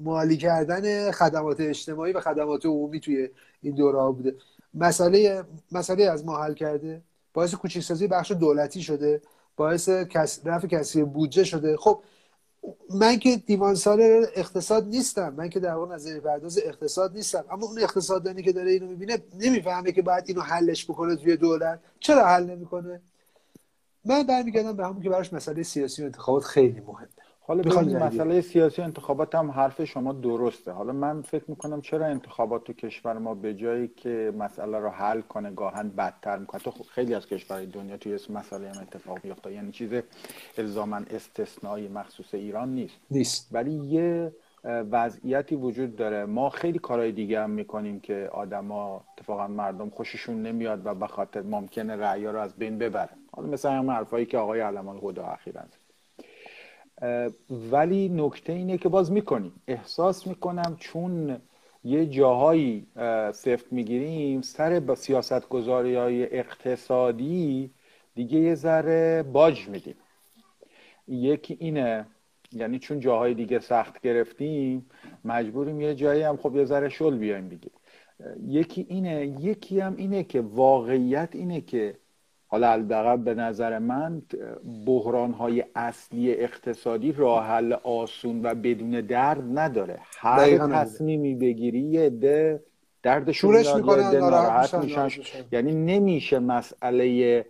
[0.00, 3.28] مالی کردن خدمات اجتماعی و خدمات عمومی توی
[3.62, 4.36] این دوره ها بوده.
[4.74, 7.02] مسئله مسئله از ما حل کرده
[7.34, 9.22] باعث کوچکسازی بخش دولتی شده
[9.56, 10.40] باعث کس...
[10.44, 11.76] رفع کسی بودجه شده.
[11.76, 12.02] خب
[12.94, 15.34] من که دیوان سال اقتصاد نیستم.
[15.34, 17.44] من که در واقع نظری پرداز اقتصاد نیستم.
[17.50, 21.80] اما اون اقتصاددانی که داره اینو می‌بینه نمی‌فهمه که باید اینو حلش بکنه توی دولت.
[22.00, 23.00] چرا حل نمی‌کنه؟
[24.04, 27.08] من برمیگردم به همون که براش مسئله سیاسی و انتخابات خیلی مهمه.
[27.48, 30.72] حالا ببینید مسئله سیاسی انتخابات هم حرف شما درسته.
[30.72, 35.20] حالا من فکر می‌کنم چرا انتخابات تو کشور ما به جایی که مسئله رو حل
[35.20, 39.52] کنه گاهن بدتر می‌کنه؟ تو خیلی از کشورهای دنیا توی اسم مسئله هم اتفاق میفته
[39.52, 39.90] یعنی چیز
[40.58, 42.96] الزاما استثنایی مخصوص ایران نیست.
[43.10, 43.48] نیست.
[43.52, 44.32] ولی یه
[44.64, 46.24] وضعیتی وجود داره.
[46.24, 51.42] ما خیلی کارهای دیگه هم می‌کنیم که آدما اتفاقا مردم خوششون نمیاد و به خاطر
[51.42, 53.10] ممکنه رأی رو از بین ببره.
[53.32, 55.62] حالا مثل هم حرفایی که آقای علمان خدا اخیرا
[57.70, 59.52] ولی نکته اینه که باز می‌کنیم.
[59.68, 61.38] احساس می‌کنم چون
[61.84, 62.86] یه جاهایی
[63.32, 67.70] سفت می‌گیریم سر با سیاست گذاری های اقتصادی
[68.14, 69.94] دیگه یه ذره باج میدیم.
[71.08, 72.06] یکی اینه
[72.52, 74.86] یعنی چون جاهای دیگه سخت گرفتیم
[75.24, 77.70] مجبوریم یه جایی هم خب یه ذره شل بیایم دیگه.
[78.46, 81.98] یکی اینه یکی هم اینه که واقعیت اینه که
[82.50, 84.22] حالا الدقیق به نظر من
[84.86, 89.98] بحران های اصلی اقتصادی راه حل آسون و بدون درد نداره.
[90.18, 92.62] هر تصمیمی بگیری یه عده
[93.02, 95.08] دردشون شورش می‌کنن، ناراحت میشن،.
[95.52, 97.46] یعنی نمیشه مسئله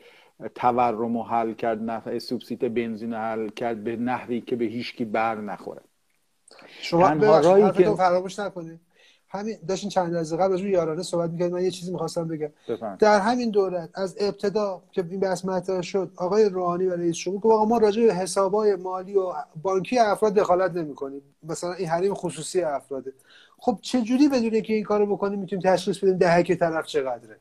[0.55, 5.05] تورم رو حل کرد نفع سوبسید بنزین رو حل کرد به نحوی که به هیچکی
[5.05, 5.83] بر نخوره.
[6.69, 8.81] شما حرفتون که- فراموش نکنید.
[9.31, 12.49] همین داشتین چند لحظه قبل راجع یارانه صحبت می‌کرد من یه چیزی می‌خواستم بگم.
[12.69, 17.17] بفهم در همین دولت از ابتدا که این بحث مطرح شد آقای روحانی و رئیس
[17.17, 21.23] جمهور گفت آقا ما راجع به حسابای مالی و بانکی افراد دخالت نمی‌کنیم.
[21.43, 23.13] مثلا این حریم خصوصی افراده
[23.59, 27.37] خب چه جوری بدون که این کارو بکنیم می‌تونیم تشخیص بدیم دهک طرف چقدره؟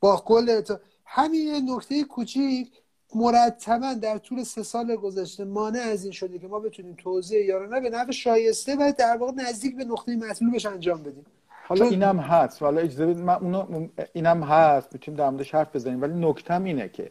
[0.00, 0.62] با کل
[1.04, 2.81] همین یه نکته کوچیک
[3.14, 7.80] مرتبا در طول سه سال گذشته مانع از این شده که ما بتونیم توزیع یارانه
[7.80, 11.26] به نحو شایسته و در واقع نزدیک به نقطه مطلوبش انجام بدیم.
[11.68, 12.62] حالا اینم هست.
[12.62, 14.88] حالا اجازه من اونو اینم هست.
[14.92, 16.02] می‌تونیم در موردش حرف بزنیم.
[16.02, 17.10] ولی نکتم اینه که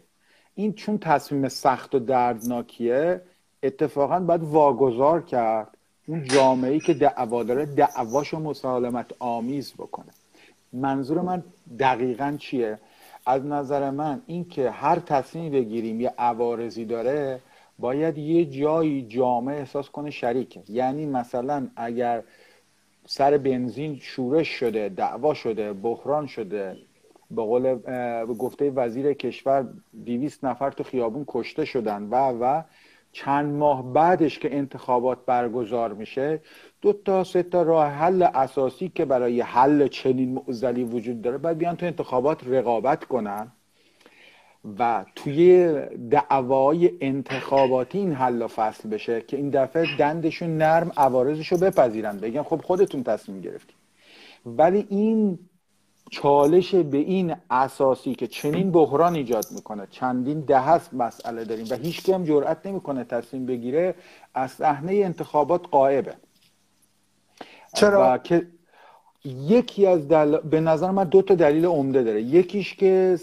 [0.56, 3.22] این چون تصمیم سخت و دردناکیه
[3.64, 10.12] اتفاقا باید واگذار کرد اون جامعه ای که دعوا داره دعواشو مسالمت آمیز بکنه.
[10.74, 11.44] منظور من
[11.80, 12.80] دقیقا چیه؟
[13.32, 17.40] از نظر من این که هر تصمیمی بگیریم یه عوارضی داره
[17.80, 22.24] باید یه جایی جامعه احساس کنه شریکه یعنی مثلا اگر
[23.06, 26.78] سر بنزین شورش شده دعوا شده بحران شده
[27.32, 27.76] به قول
[28.26, 29.68] گفته وزیر کشور
[30.04, 32.64] دیویست نفر تو خیابون کشته شدن و و
[33.12, 36.42] چند ماه بعدش که انتخابات برگزار میشه
[36.82, 41.58] دو تا سه تا راه حل اساسی که برای حل چنین معضلی وجود داره باید
[41.58, 43.52] بیان تو انتخابات رقابت کنن
[44.80, 45.74] و توی
[46.12, 52.18] دعوای انتخاباتی این حل و فصل بشه که این دفعه دندشون نرم عوارضشو بپذیرن.
[52.18, 53.76] بگن خب خودتون تصمیم گرفتید
[54.46, 55.40] ولی این
[56.10, 61.76] چالش به این اساسی که چنین بحران ایجاد می‌کنه چندین ده هست مسئله داریم و
[61.76, 63.96] هیچ هم جرئت نمی‌کنه تصمیم بگیره
[64.34, 66.14] از صحنه انتخابات قائبه.
[67.76, 68.48] چرا؟ و که
[69.26, 70.38] یکی از دل...
[70.38, 72.22] به نظر من دو تا دلیل عمده داره.
[72.22, 73.20] یکیش که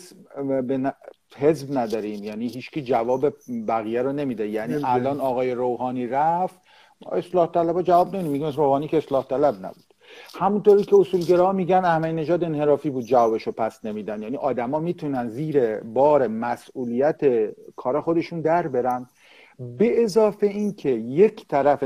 [0.62, 0.92] به ن-
[1.36, 3.34] حزب نداریم یعنی هیچکی جواب
[3.68, 4.48] بقیه رو نمیده.
[4.48, 4.92] یعنی نمیده.
[4.92, 6.60] الان آقای روحانی رفت
[7.12, 9.84] اصلاح طلب جواب نمیدیم میگن روحانی که اصلاح طلب نبود.
[10.34, 14.22] همونطوری که اصولگرا میگن احمدی نژاد انحرافی بود جوابشو پس نمیدن.
[14.22, 17.20] یعنی آدما می‌تونن زیر بار مسئولیت
[17.76, 19.06] کار خودشون در برن.
[19.58, 21.82] به اضافه اینکه یک طرف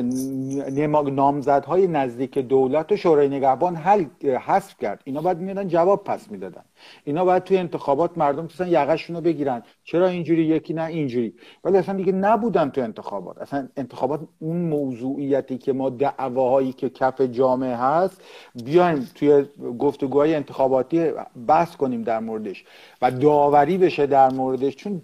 [1.13, 4.05] نامزدهای نزدیک دولت و شورای نگهبان حل
[4.47, 5.01] حذف کرد.
[5.05, 6.63] اینا باید می‌دادن جواب پس می‌دادن.
[7.05, 9.63] اینا باید توی انتخابات مردم توسن یقشون رو بگیرن.
[9.85, 11.35] چرا اینجوری یکی نه اینجوری.
[11.65, 13.39] ولی اصلا دیگه نبودن تو انتخابات.
[13.39, 18.21] اصلا انتخابات اون موضوعیتی که ما دعواهایی که کف جامعه هست
[18.65, 19.45] بیایم توی
[19.79, 21.11] گفتگوهای انتخاباتی
[21.47, 22.65] بحث کنیم در موردش.
[23.03, 24.77] و داوری بشه در موردش.
[24.77, 25.03] چون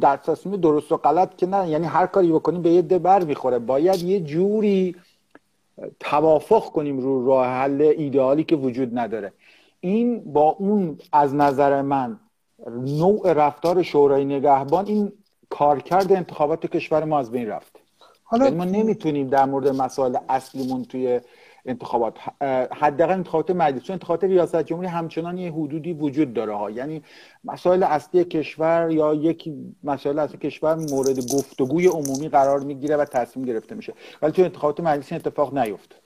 [0.00, 1.68] در تصمیم درست و غلط که نه.
[1.68, 3.58] یعنی هر کاری بکنیم به یه ده بر می‌خوره.
[3.58, 4.96] باید یه جوری
[6.00, 9.32] توافق کنیم رو راه حل ایدئالی که وجود نداره.
[9.80, 12.18] این با اون از نظر من
[13.02, 15.12] نوع رفتار شورای نگهبان این
[15.50, 17.76] کارکرد انتخابات کشور ما از بین رفت.
[18.24, 21.20] حالا یعنی ما نمی‌تونیم در مورد مسائل اصلیمون توی
[21.66, 22.18] انتخابات.
[22.72, 23.82] حداقل انتخابات مجلس.
[23.82, 26.70] چون انتخابات ریاست جمهوری همچنان یه حدودی وجود داره ها.
[26.70, 27.02] یعنی
[27.44, 33.46] مسائل اصلی کشور یا یکی مسائل اصلی کشور مورد گفتگوی عمومی قرار می‌گیره و تصمیم
[33.46, 33.94] گرفته میشه.
[34.22, 36.00] ولی توی انتخابات مجلس اتفاق نیفتاد.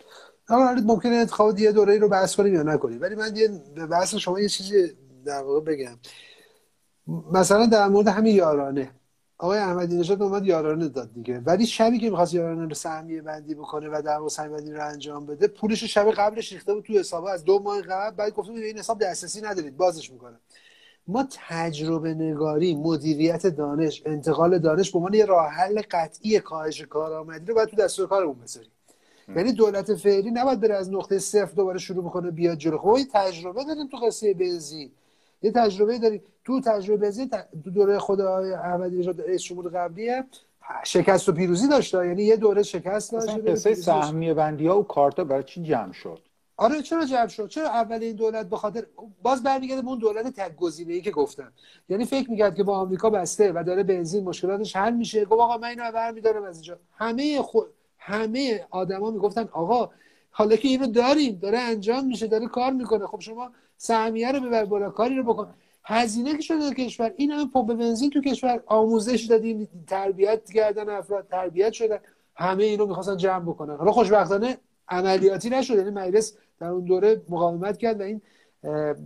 [0.48, 3.00] حالا ممکنه انتخابات یه دوره رو بحث کنیم یا نکنیم.
[3.00, 3.48] ولی من یه
[3.86, 4.92] بحث شما یه چیزی
[5.24, 5.98] در واقع بگم.
[7.32, 8.90] مثلا در مورد همین یارانه.
[9.38, 11.38] آقای احمدی نژاد اومد یارانه داد دیگه.
[11.38, 15.26] ولی شبی که می‌خواست یارانه رو سهمیه بندی بکنه و در سهمیه بندی رو انجام
[15.26, 17.24] بده پولش رو شب قبلش ریخته بود تو حساب.
[17.24, 20.36] از دو ماه قبل بعد گفته بود این حساب دسترسی ندارید بازش می‌کنه
[21.08, 27.46] ما تجربه نگاری مدیریت دانش انتقال دانش به عنوان یه راه حل قطعی کاهش کارآمدی
[27.46, 28.70] رو باید تو دستور کارمون بذاریم.
[29.36, 32.78] یعنی دولت فعلی نباید بره از نقطه صفر دوباره شروع بکنه بیاد جلو.
[32.78, 34.90] خب تجربه داریم تو قصه بنزین.
[35.46, 40.10] یه تجربه داریم تو تجربه ت- تو دوره خود احمدی نژاد رئیس جمهور قبلی
[40.84, 43.82] شکست و پیروزی داشته یعنی یه دوره شکست داشت قصه داشت.
[43.82, 46.20] سهمیه بندی ها و کارتا برای چی جمع شد؟
[46.56, 48.86] آره چرا جمع شد؟ چرا اول این دولت به خاطر
[49.22, 51.52] باز برمیگرده به اون دولت تک گزینه ای که گفتم.
[51.88, 55.24] یعنی فکر می‌کرد که با آمریکا بسته و داره بنزین مشکلاتش حل میشه.
[55.24, 56.78] گفت آقا من اینو برمیدارم از اینجا.
[56.92, 57.66] همه خود
[57.98, 59.90] همه آدما می‌گفتن آقا
[60.30, 63.06] حالا که اینو داریم داره انجام میشه داره کار می‌کنه.
[63.06, 65.54] خب شما سهمیه رو ببر بالا کاری رو بکن.
[65.84, 71.26] هزینه که شده کشور این همه پمپ بنزین تو کشور آموزش دادیم تربیت کردن افراد
[71.30, 71.98] تربیت شدن.
[72.34, 73.76] همه اینو می‌خواستن جمع بکنن.
[73.76, 74.56] حالا خوشبختانه
[74.88, 78.20] عملیاتی نشد یعنی مجلس در اون دوره مقاومت کرد و این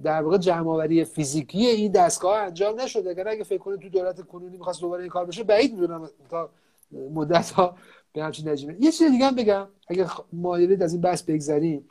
[0.04, 3.08] در واقع جمع فیزیکی این دستگاه انجام نشد.
[3.08, 6.50] اگر اگه فکر کنید تو دولت کنونی می‌خواست دوباره این کار بشه بعید می‌دونم تا
[7.14, 7.76] مدت ها
[8.12, 11.88] به همچین نتیجه یه چیز دیگه هم بگم اگه مایلید از این بحث بگذریم.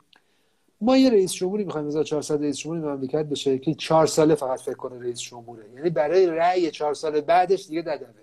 [0.80, 4.74] ما یه رئیس جمهوری می‌خوایم 1400 رئیس جمهوری مملکت بشه که چهار ساله فقط فکر
[4.74, 5.64] کنه رئیس جمهوره.
[5.76, 8.20] یعنی برای رأی چهار سال بعدش دیگه ددمه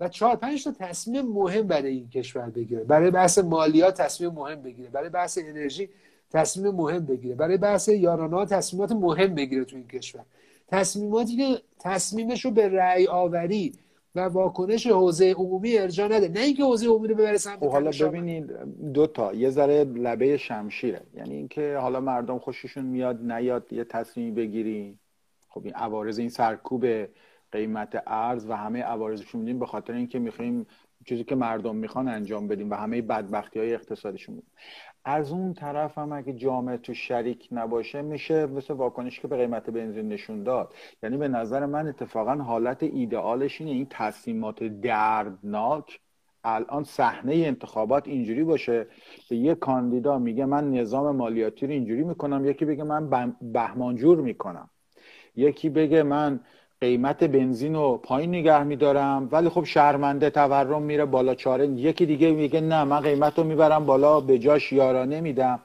[0.00, 2.84] و چهار پنج تا تصمیم مهم برای این کشور بگیره.
[2.84, 4.88] برای بحث مالیات تصمیم مهم بگیره.
[4.88, 5.88] برای بحث انرژی
[6.30, 7.34] تصمیم مهم بگیره.
[7.34, 10.24] برای بحث یارانه تصمیمات مهم بگیره تو این کشور.
[10.68, 13.72] تصمیماتی که تصمیمش رو به رأی آوری
[14.18, 16.28] و واکنش حوزه عمومی ارجاع نده.
[16.28, 18.46] نه اینکه حوزه عمومی رو ببره سمت خب حالا ببینید
[18.92, 19.34] دو تا.
[19.34, 21.00] یه ذره لبه شمشیره.
[21.14, 24.98] یعنی اینکه حالا مردم خوششون میاد نیاد یه تصمیمی بگیری.
[25.48, 26.86] خب این عوارض این سرکوب
[27.52, 30.66] قیمت ارز و همه عوارضشون میدیم به خاطر اینکه می‌خوایم
[31.06, 34.50] چیزی که مردم می‌خوان انجام بدیم و همه بدبختی های اقتصادشون میدیم
[35.08, 39.70] از اون طرف هم اگه جامعه تو شریک نباشه میشه مثل واکنش که به قیمت
[39.70, 40.74] بنزین نشون داد.
[41.02, 43.72] یعنی به نظر من اتفاقا حالت ایدئالش اینه.
[43.72, 46.00] این تصمیمات دردناک
[46.44, 48.86] الان صحنه انتخابات اینجوری باشه
[49.28, 54.70] که یه کاندیدا میگه من نظام مالیاتی رو اینجوری می‌کنم یکی بگه من بهمانجور می‌کنم.
[55.36, 56.40] یکی بگه من
[56.80, 59.28] قیمت بنزین رو پایین نگه میدارم.
[59.32, 61.66] ولی خب شرمنده تورم میره بالا چاره.
[61.66, 65.60] یکی دیگه میگه نه من قیمت رو می‌برم بالا به جاش یارانه میدم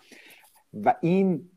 [0.83, 1.49] و این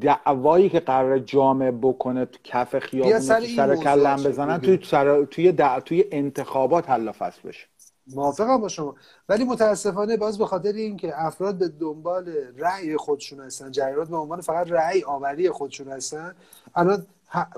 [0.00, 5.24] دعوایی که قرار جامعه بکنه تو کف خیابون سر, سر کلم بزنن توی سر...
[5.24, 5.80] توی, دع...
[5.80, 7.66] توی انتخابات حل فصل بشه.
[8.06, 8.94] موافقم با شما.
[9.28, 14.40] ولی متاسفانه باز به خاطر اینکه افراد به دنبال رأی خودشون هستن جریانات به عنوان
[14.40, 16.34] فقط رأی آوری خودشون هستن
[16.74, 17.06] الان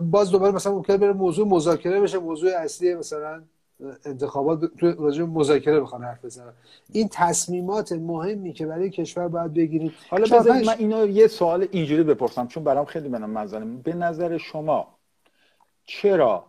[0.01, 3.43] باز دوباره مثلا ممکنه بره موضوع مذاکره بشه موضوع اصلی مثلا
[4.05, 6.53] انتخابات تو راجع مذاکره بخوان حرف بزنن
[6.93, 9.93] این تصمیمات مهمی که برای کشور باید بگیریم.
[10.09, 14.39] حالا بذارید من اینو یه سوال اینجوری بپرسم چون برام خیلی منم مزنه به نظر
[14.39, 14.89] شما
[15.85, 16.45] چرا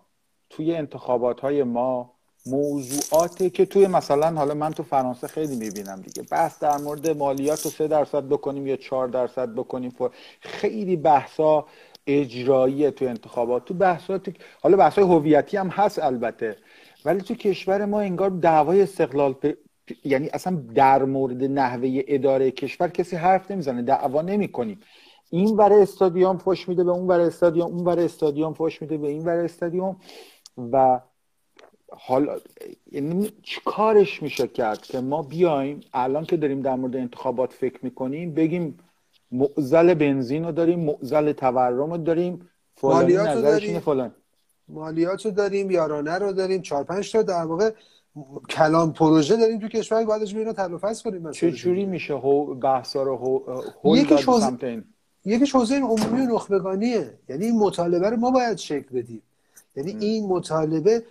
[0.50, 2.14] توی انتخابات های ما
[2.46, 7.62] موضوعاتی که توی مثلا حالا من تو فرانسه خیلی می‌بینم دیگه بحث در مورد مالیات
[7.62, 9.94] رو سه درصد بکنیم یا چهار درصد بکنیم
[10.40, 11.66] خیلی بحثا
[12.08, 14.30] اجرایی تو انتخابات تو بحثات
[14.62, 16.58] حالا بحث هویتی هم هست البته
[17.06, 19.36] ولی تو کشور ما انگار دعوای استقلال
[20.04, 24.80] یعنی اصلا در مورد نحوه اداره کشور کسی حرف نمی‌زنه دعوا نمی‌کنیم.
[25.30, 29.08] این برای استادیوم فوش میده به اون برای استادیوم اون برای استادیوم فوش میده به
[29.08, 29.98] این برای استادیوم
[30.72, 31.00] و
[31.92, 32.38] حالا
[32.92, 37.80] یعنی چی کارش میشه کرد که ما بیایم الان که داریم در مورد انتخابات فکر
[37.82, 38.78] می‌کنیم بگیم
[39.32, 42.50] معزل بنزین رو داریم معزل تورم رو داریم.
[42.84, 43.80] مالیات رو داریم.
[43.80, 44.12] فلان.
[44.68, 47.72] مالیات رو داریم یارانه رو داریم چهار پنج تا در واقع
[48.50, 53.44] کلان پروژه داریم تو کشور بعدش اینا تلافس کنیم چه جوری میشه هو بحثا رو
[53.84, 54.84] هول یکی حوزه
[55.26, 59.22] یکیش حوزه عمومی و نخبگانیه یعنی این مطالبه رو ما باید شکل بدیم.
[59.76, 61.04] یعنی این مطالبه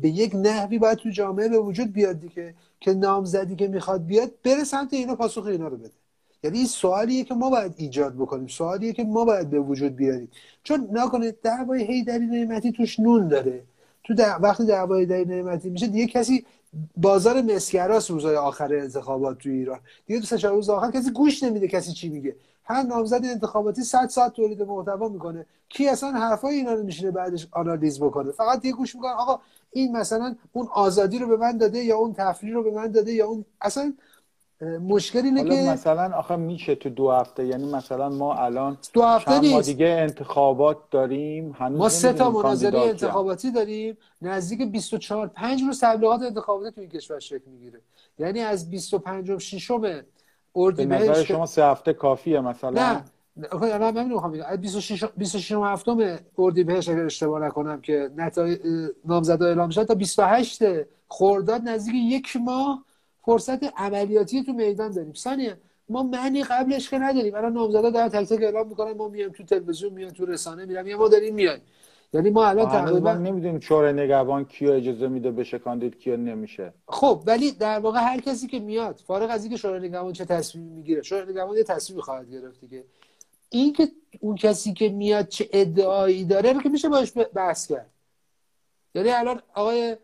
[0.00, 4.30] به یک نحوی باید تو جامعه به وجود بیاد دیگه که نامزدی که می‌خواد بیاد
[4.44, 6.03] بره سمت اینا پاسخ اینا رو بده.
[6.44, 10.28] یعنی این سوالیه که ما باید ایجاد بکنیم سوالیه که ما باید به وجود بیاریم.
[10.62, 13.62] چون نکنه دعوای هیدری نعمتی توش نون داره.
[14.04, 14.36] تو دع...
[14.36, 16.46] وقتی دعوای هیدری نعمتی میشه دیگه کسی
[16.96, 19.80] بازار مسکراست روزای آخر انتخابات تو ایران.
[20.06, 22.36] دیگه تو سه روز آخر کسی گوش نمیده کسی چی میگه.
[22.64, 25.46] هر نامزد انتخاباتی 100 ساعت تولید محتوا می‌کنه.
[25.68, 29.40] کی اصلا حرفای اینا رو میشینه بعدش آنالیز بکنه؟ فقط دیگه گوش می‌کنه آقا
[29.72, 33.12] این مثلا اون آزادی رو به من داده یا اون تفریح رو به من داده
[33.12, 33.94] یا اون اصلا
[34.60, 39.40] مشکل اینه که مثلا آخه میشه تو دو هفته یعنی مثلا ما الان دو هفته
[39.40, 39.54] نیست.
[39.54, 43.96] ما دیگه انتخابات داریم هنوز ما سه تا مناظره انتخاباتی داریم.
[44.22, 47.80] نزدیک 24 5 روز تبلیغات انتخاباتی تو این کشور شکل می‌گیره.
[48.18, 49.70] یعنی از 25 و 6
[50.56, 53.04] اردیبهشت نظر شما سه هفته کافیه مثلا؟ نه.
[53.36, 54.56] نه من نمی‌خوام بگم.
[54.56, 58.58] 26 26 هفتم اردیبهشت اگر اشتباه نکنم که نتایج
[59.04, 60.62] نامزدا اعلام شد تا 28
[61.08, 62.84] خرداد نزدیک یک ماه
[63.26, 65.12] فرصت عملیاتی تو میدان داریم.
[65.12, 65.56] ثانیه
[65.88, 67.34] ما معنی قبلش که نداریم.
[67.34, 70.86] الان نامزدا دارن تک تک اعلام می‌کنن ما میایم تو تلویزیون میایم تو رسانه میرم.
[70.86, 71.60] یا ما داریم میایم
[72.12, 76.72] یعنی ما الان تقریبا نمی‌دونیم چهار نگهبان کیو اجازه میده بشه کاندید کیو نمیشه.
[76.88, 80.70] خب ولی در واقع هر کسی که میاد فارغ از اینکه شورای نگهبان چه تصمیمی
[80.70, 82.84] می‌گیره شورای نگهبان یه تصمیمی خواهد گرفت دیگه.
[83.50, 83.88] این که
[84.20, 87.90] اون کسی که میاد چه ادعایی داره رو که میشه باش بحث کرد.
[88.94, 89.96] یعنی الان آقای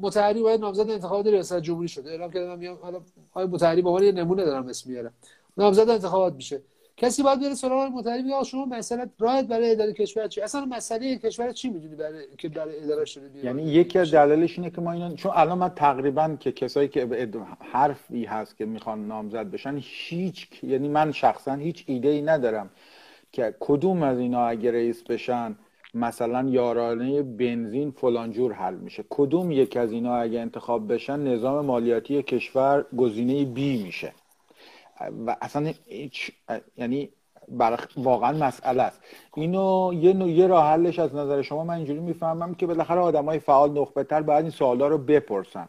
[0.00, 3.00] متحری باید نامزد انتخابات ریاست جمهوری شده اعلام کردم میام حالا
[3.30, 5.12] آقای متحری به عنوان یه نمونه دارم اسم میارم.
[5.56, 6.62] نامزد انتخابات میشه.
[6.96, 11.18] کسی باید بره سراغ متحری بگه شما مثلا راحت برای اداره کشور چی؟ اصلا مسئله
[11.18, 14.92] کشور چی می‌دونی برای که برای اداره شده یعنی یکی از دلایلش اینه که ما
[14.92, 17.28] اینا چون الان من تقریبا که کسایی که
[17.72, 22.70] حرفی هست که می‌خوان نامزد بشن هیچ یعنی من شخصا هیچ ایده ای ندارم
[23.32, 25.56] که کدوم از اینا اگه رئیس بشن
[25.94, 29.04] مثلا یارانه بنزین فلانجور حل میشه.
[29.10, 34.12] کدوم یک از اینا اگه انتخاب بشن نظام مالیاتی کشور گزینه بی میشه.
[35.26, 35.72] و اصلا
[36.76, 37.08] یعنی
[37.96, 39.00] واقعا مسئله است.
[39.34, 43.38] اینو یه نوع یه راه حلش از نظر شما من اینجوری می‌فهمم که بالاخره آدمای
[43.38, 45.68] فعال نخبه تر باید این سوالا رو بپرسن.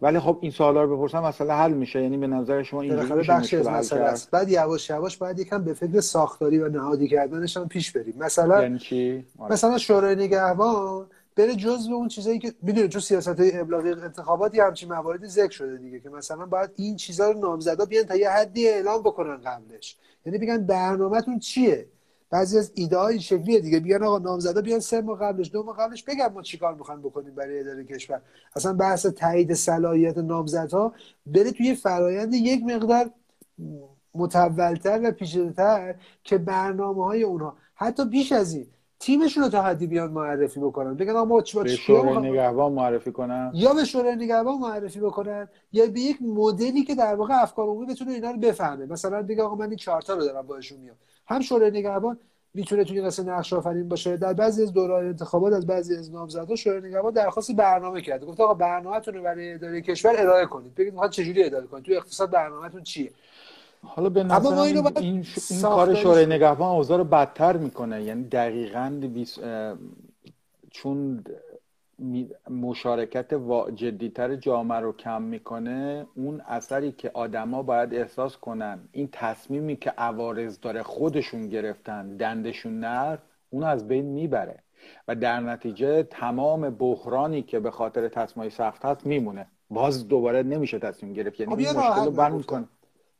[0.00, 2.02] ولی خب این سوالا رو بپرسن مسئله حل میشه.
[2.02, 2.96] یعنی به نظر شما میشه
[3.28, 4.30] بخش از مسئله است.
[4.30, 8.14] بعد یواش یواش باید یکم به فکر ساختاری و نهادی کردنش هم پیش بریم.
[8.18, 9.52] مثلا یعنی چی؟ آره.
[9.52, 14.92] مثلا شورای نگهبان بره جزء اون چیزایی که می‌دونید تو سیاست های ابلاغی انتخاباتی همچین
[14.92, 18.68] مواردی ذکر شده دیگه که مثلا باید این چیزا رو نامزدا بیان تا یه حدی
[18.68, 19.96] اعلام بکنن قبلش.
[20.26, 21.86] یعنی بگن برنامهتون چیه؟
[22.30, 23.80] بعضی از ایده های شکلیه دیگه.
[23.80, 27.34] بیان آقا نامزدا بیان سه ماه قبلش دو ماه قبلش بگن ما چیکار می‌خوایم بکنیم
[27.34, 28.20] برای اداره کشور.
[28.56, 30.92] اصلا بحث تایید صلاحیت نامزدها
[31.26, 33.10] بره توی فرایند یک مقدار
[34.14, 37.56] متولتر و پیچیده‌تر که برنامه های اونها.
[37.74, 38.66] حتی بیش از این
[39.00, 40.94] تیمشون رو تا حدی بیان معرفی بکنن.
[40.94, 43.50] بگن ما چی به شورای نگهبان معرفی کنن.
[43.54, 47.86] یا به شورای نگهبان معرفی بکنن یا به یک مدلی که در واقع افکار عمومی
[47.86, 48.86] بتونه اینا رو بفهمه.
[48.86, 50.96] مثلا دیگه آقا من این چارتا رو دارم باشون میام.
[51.26, 52.18] هم شورای نگهبان
[52.54, 54.16] می‌تونه توی قصه نقش آفرین باشه.
[54.16, 58.40] در بعضی از دوران انتخابات از بعضی از نامزدها شورای نگهبان درخواست برنامه کرده گفت
[58.40, 60.74] آقا برنامه‌تون رو برای اداره کشور ارائه کنید.
[60.74, 63.10] بگید می‌خواد چجوری اداره کنید؟ توی اقتصاد برنامه‌تون چیه؟
[63.82, 68.02] حالا به نظر این, این, این کار شورای نگهبان اوضاع رو بدتر می‌کنه.
[68.02, 69.00] یعنی دقیقا
[70.70, 71.24] چون
[72.50, 73.34] مشارکت
[73.74, 78.88] جدیتر جامعه رو کم می‌کنه اون اثری که آدما باید احساس کنن.
[78.92, 83.18] این تصمیمی که عوارض داره خودشون گرفتن دندشون نر
[83.50, 84.62] اون از بین می‌بره.
[85.08, 89.46] و در نتیجه تمام بحرانی که به خاطر تصمیم سخت هست میمونه.
[89.70, 91.40] باز دوباره نمیشه تصمیم گرفت.
[91.40, 92.75] یعنی خب مشکل رو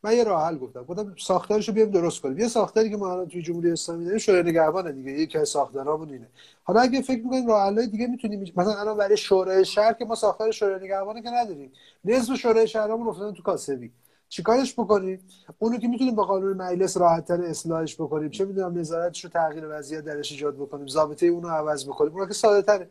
[0.07, 0.83] من یه راه حل گفتم.
[0.83, 2.39] گفتم ساختارشو بیام درست کنیم.
[2.39, 5.11] یه ساختاری که ما الان توی جمهوری اسلامی داریم شورای نگهبان دیگه.
[5.11, 6.29] یکی از ساختارامون اینه.
[6.65, 10.15] حالا اگه فکر می‌کنید راه حلای دیگه می‌تونیم مثلا الان برای شورای شهر که ما
[10.15, 11.73] ساختار شورای نگهبان که نداریم.
[12.05, 13.93] نصف شورای شهرامون افتادن تو کاسبی.
[14.29, 15.21] چیکارش بکنیم؟
[15.59, 18.31] اونو که می‌تونیم با قانون مجلس راحتتر اصلاحش بکنیم.
[18.31, 20.87] چه می‌دونم نظارتش رو تغییر وضعیت درش ایجاد بکنیم.
[20.87, 22.17] ضابطه اونو عوض بکنیم.
[22.17, 22.91] اون که ساده تره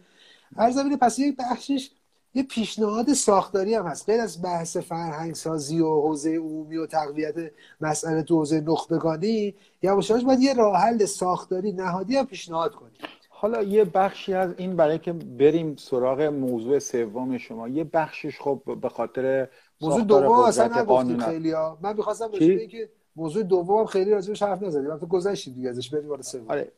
[0.57, 1.91] هر زمینه پس یک بخشش
[2.35, 4.09] یه پیشنهاد ساختاری هم هست.
[4.09, 7.35] غیر از بحث فرهنگ سازی و حوزه عمومی و تقویت
[7.81, 12.93] مسئله تو حوزه نخبگانی یواش باید یه راه حل ساختاری نهادی هم پیشنهاد کنیم.
[13.29, 17.67] حالا یه بخشی از این برای که بریم سراغ موضوع سوم شما.
[17.67, 19.47] یه بخشش خب به خاطر
[19.81, 21.77] موضوع دوم اصلا نگفتید خیلی ها.
[21.81, 24.87] من می‌خواستم راجع که موضوع دوم خیلی راجبش حرف نزدیم.
[24.87, 25.89] وقتی گذشتیم دیگه ازش.
[25.89, 26.45] بریم سوم.
[26.49, 26.71] آره.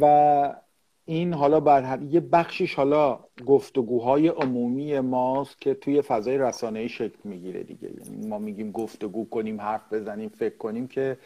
[0.00, 0.54] و
[1.04, 7.62] این حالا بر یه بخشیش حالا گفتگوهای عمومی ماست که توی فضای رسانه‌ای شکل می‌گیره
[7.62, 7.90] دیگه.
[8.04, 11.18] یعنی ما میگیم گفتگو کنیم حرف بزنیم فکر کنیم که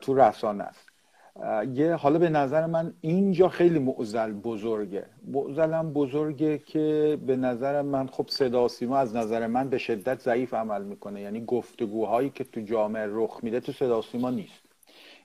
[0.00, 0.88] تو رسانه است.
[1.74, 5.06] یه حالا به نظر من اینجا خیلی معزل بزرگه.
[5.26, 10.54] معزلم بزرگه که به نظر من خب صدا سیما از نظر من به شدت ضعیف
[10.54, 11.20] عمل می‌کنه.
[11.20, 14.60] یعنی گفتگوهایی که تو جامعه رخ میده تو صدا سیما نیست.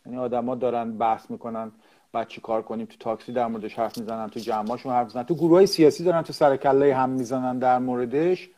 [0.05, 1.71] یعنی آدما دارن بحث می‌کنن.
[2.17, 5.23] بعد چی کار کنیم تو تاکسی در موردش حرف می‌زنن تو جمعاشون حرف می‌زنن.
[5.23, 8.49] تو گروه های سیاسی دارن تو سر کله هم می‌زنن در موردش.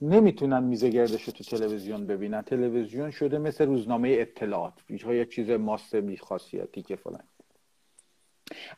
[0.00, 2.42] نمی‌تونن میزه گردش تو تلویزیون ببینن.
[2.42, 4.72] تلویزیون شده مثل روزنامه اطلاعات.
[4.90, 7.22] یه چیز ماست خاصیتی که فلان.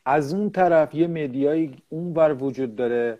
[0.05, 3.19] از اون طرف یه مدیایی اون بر وجود داره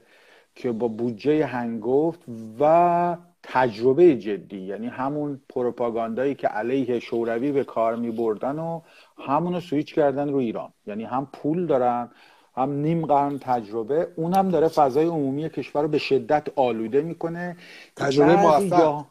[0.56, 2.22] که با بودجه هنگفت
[2.60, 8.82] و تجربه جدی یعنی همون پروپاگاندایی که علیه شوروی به کار می بردن و
[9.18, 10.74] همونو سویچ کردن رو ایران.
[10.88, 12.10] یعنی هم پول دارن
[12.56, 17.58] هم نیم قرن تجربه اونم داره فضای عمومی کشور رو به شدت آلوده می‌کنه.
[17.96, 19.06] تجربه موفق.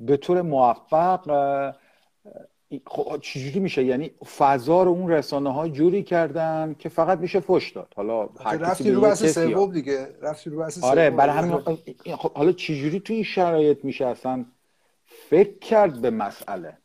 [0.00, 1.30] به طور موفق
[2.86, 7.70] خب چجوری میشه؟ یعنی فضا رو اون رسانه ها جوری کردن که فقط میشه فش
[7.70, 7.92] داد.
[7.96, 8.24] حالا
[8.60, 11.58] رفتی رو بحث سوم دیگه رفتی رو بحث آره برای همین
[12.16, 14.44] خب حالا چجوری تو این شرایط میشه اصلا
[15.30, 16.78] فکر کرد به مسئله؟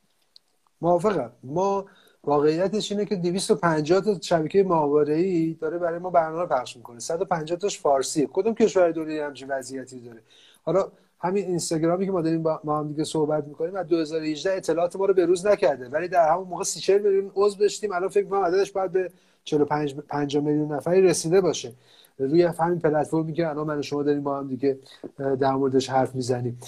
[0.81, 1.31] موافقم.
[1.43, 1.85] ما
[2.23, 4.65] واقعیتش اینه که 250 تا شبکه
[5.07, 6.99] ای داره برای ما برنامه پخش می‌کنه.
[6.99, 8.27] 150 تاش فارسیه.
[8.33, 10.23] کدوم کشور دنیا همچین وضعیتی داره؟
[10.63, 14.95] حالا همین اینستاگرامی که ما داریم با ما هم دیگه صحبت می‌کنیم از 2018 اطلاعات
[14.95, 15.89] ما رو به روز نکرده.
[15.89, 17.91] ولی در همون موقع 30 میلیون عضو داشتیم.
[17.91, 19.11] الان فکر کنم عددش باید به
[19.43, 21.74] 45 5 میلیون نفری رسیده باشه.
[22.18, 24.80] روی همین پلتفرمی که الان من شما داریم با هم دیگه
[25.18, 26.59] در موردش حرف می‌زنیم.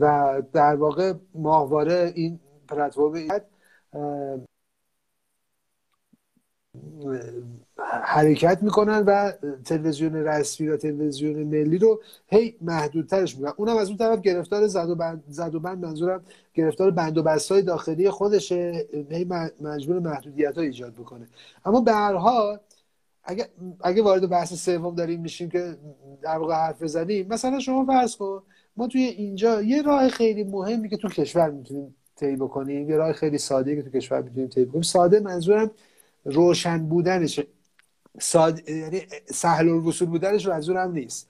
[0.00, 3.12] و در واقع ماهواره این پلتفرم
[8.02, 9.32] حرکت می‌کنن و
[9.64, 13.52] تلویزیون رسمی و تلویزیون ملی رو هی محدودترش می‌کنن.
[13.56, 16.22] اونم از اون طرف گرفتار زد و بند, زد و بند منظورم
[16.54, 19.26] گرفتار بند و های داخلی خودشه هی
[19.60, 21.28] مجبور محدودیت ها ایجاد بکنه.
[21.64, 22.58] اما به هر حال
[23.24, 23.48] اگه,
[23.80, 25.76] اگه وارد بحث سوم داریم میشیم که
[26.22, 28.42] در واقع حرف بزنیم مثلا شما فرض کن
[28.76, 33.12] ما توی اینجا یه راه خیلی مهمی که تو کشور می‌تونیم طی بکنیم یه راه
[33.12, 34.82] خیلی ساده که تو کشور می‌تونیم طی بکنیم.
[34.82, 35.70] ساده منظورم
[36.24, 37.40] روشن بودنش
[38.18, 41.28] ساده یعنی سهل الوصول بودنش منظورم نیست.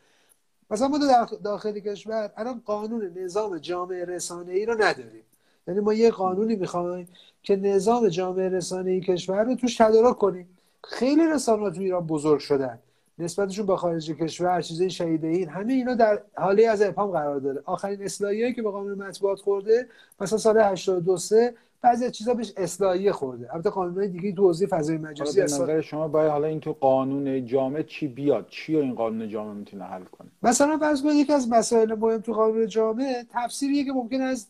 [0.70, 0.98] مثلا ما
[1.44, 5.22] داخل کشور الان قانون نظام جامعه رسانه ای رو نداریم.
[5.68, 7.08] یعنی ما یه قانونی می‌خوایم
[7.42, 10.48] که نظام جامعه رسانه ای کشور رو توش تدارک کنیم.
[10.84, 12.78] خیلی رسانه تو ایران بزرگ شدن.
[13.18, 17.62] نسبتشون با خارج کشور چیزای شهیده این همه اینا در حاله از ابهام قرار داره.
[17.64, 19.88] آخرین اصلاحیه که به قانون مطبوعات خورده
[20.20, 23.54] مثلا سال 82 3 بعضی چیزا بهش اصلاحیه خورده.
[23.54, 27.46] البته قانونهای دیگه تو حوزه فضای مجازی به نظر شما باید حالا این تو قانون
[27.46, 31.48] جامعه چی بیاد؟ چی این قانون جامعه می‌تونه حل کنه؟ مثلا فرض کنید یکی از
[31.48, 34.46] مسائل مهم تو قانون جامعه تفسیریه که ممکن از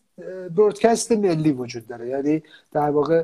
[0.55, 2.07] برودکست ملی وجود داره.
[2.07, 3.23] یعنی در واقع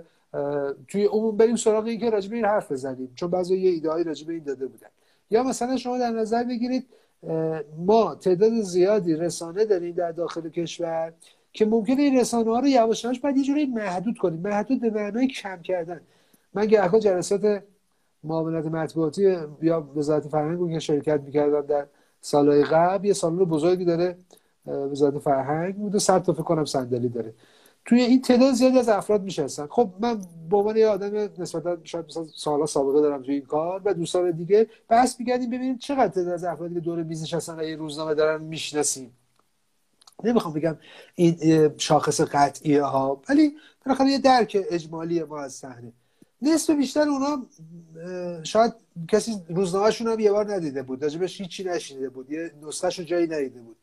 [0.87, 3.11] توی عموم بریم سراغ این که راجع این حرف بزنیم.
[3.15, 4.87] چون بعضی یه ایده راجع به این داده بودن.
[5.29, 6.87] یا مثلا شما در نظر بگیرید
[7.77, 11.13] ما تعداد زیادی رسانه داریم در داخل کشور.
[11.53, 14.39] که ممکنه این رسانه ها رو یواش یواش باید یه جوری محدود کنیم.
[14.39, 16.01] محدود به معنای کم کردن.
[16.53, 17.63] من گهگاه جلسات
[18.23, 21.87] معاونت مطبوعاتی یا وزارت فرهنگ که شرکت می‌کردم در
[22.21, 24.17] سالهای قبل یه سالن بزرگی داره
[24.65, 27.33] وزارت فرهنگ بود و صد تا فکر کنم صندلی داره.
[27.85, 32.05] توی این تعداد زیادی از افراد میشستن خب من به عنوان یه آدم نسبتا شاید
[32.05, 36.33] مثلا سالا سابقه دارم توی این کار و دوستان دیگه بحث میگردیم ببینیم چقدر تعداد
[36.33, 39.11] از افرادی که دور میز نشستن و یه روزنامه دارن می‌شناسیم.
[40.23, 40.77] نمی‌خوام بگم
[41.15, 41.37] این
[41.77, 43.55] شاخص قطعیه ها ولی
[43.85, 45.91] بالاخره یه درک اجمالی ما از صحنه.
[46.41, 47.45] نصف بیشتر اونا
[48.43, 48.73] شاید
[49.07, 53.61] کسی روزنامهشون هم یه بار ندیده بود راجبش هیچی نشیده بود یه نسخهشو جایی ندیده
[53.61, 53.75] بود.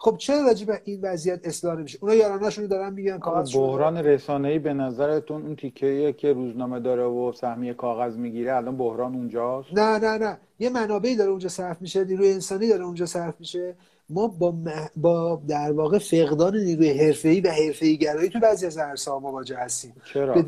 [0.00, 3.96] خب چرا راجع به این وضعیت اصلاح نمیشه؟ اونا یارانهشون رو دارن میگن کاغذ بحران
[3.96, 9.68] رسانه‌ای به نظرتون اون تیکه که روزنامه داره و سهمیه کاغذ می‌گیره الان بحران اونجاست؟
[9.72, 10.38] نه نه نه.
[10.58, 13.76] یه منابعی داره اونجا صرف میشه نیروی انسانی داره اونجا صرف میشه.
[14.10, 14.54] ما با,
[14.96, 19.94] با در واقع فقدان نیروی حرفه‌ای و حرفه‌ای گرایی تو بعضی از عرصه‌ها مواجه هستیم.
[20.04, 20.44] چرا؟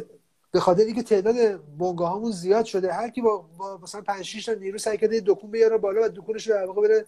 [0.53, 1.35] به خاطر اینکه تعداد
[1.79, 5.51] بنگاه زیاد شده هر کی با, با مثلا 5 6 تا نیرو سعی کرده دکون
[5.51, 7.05] بیاره بالا و دکونش رو در واقع بره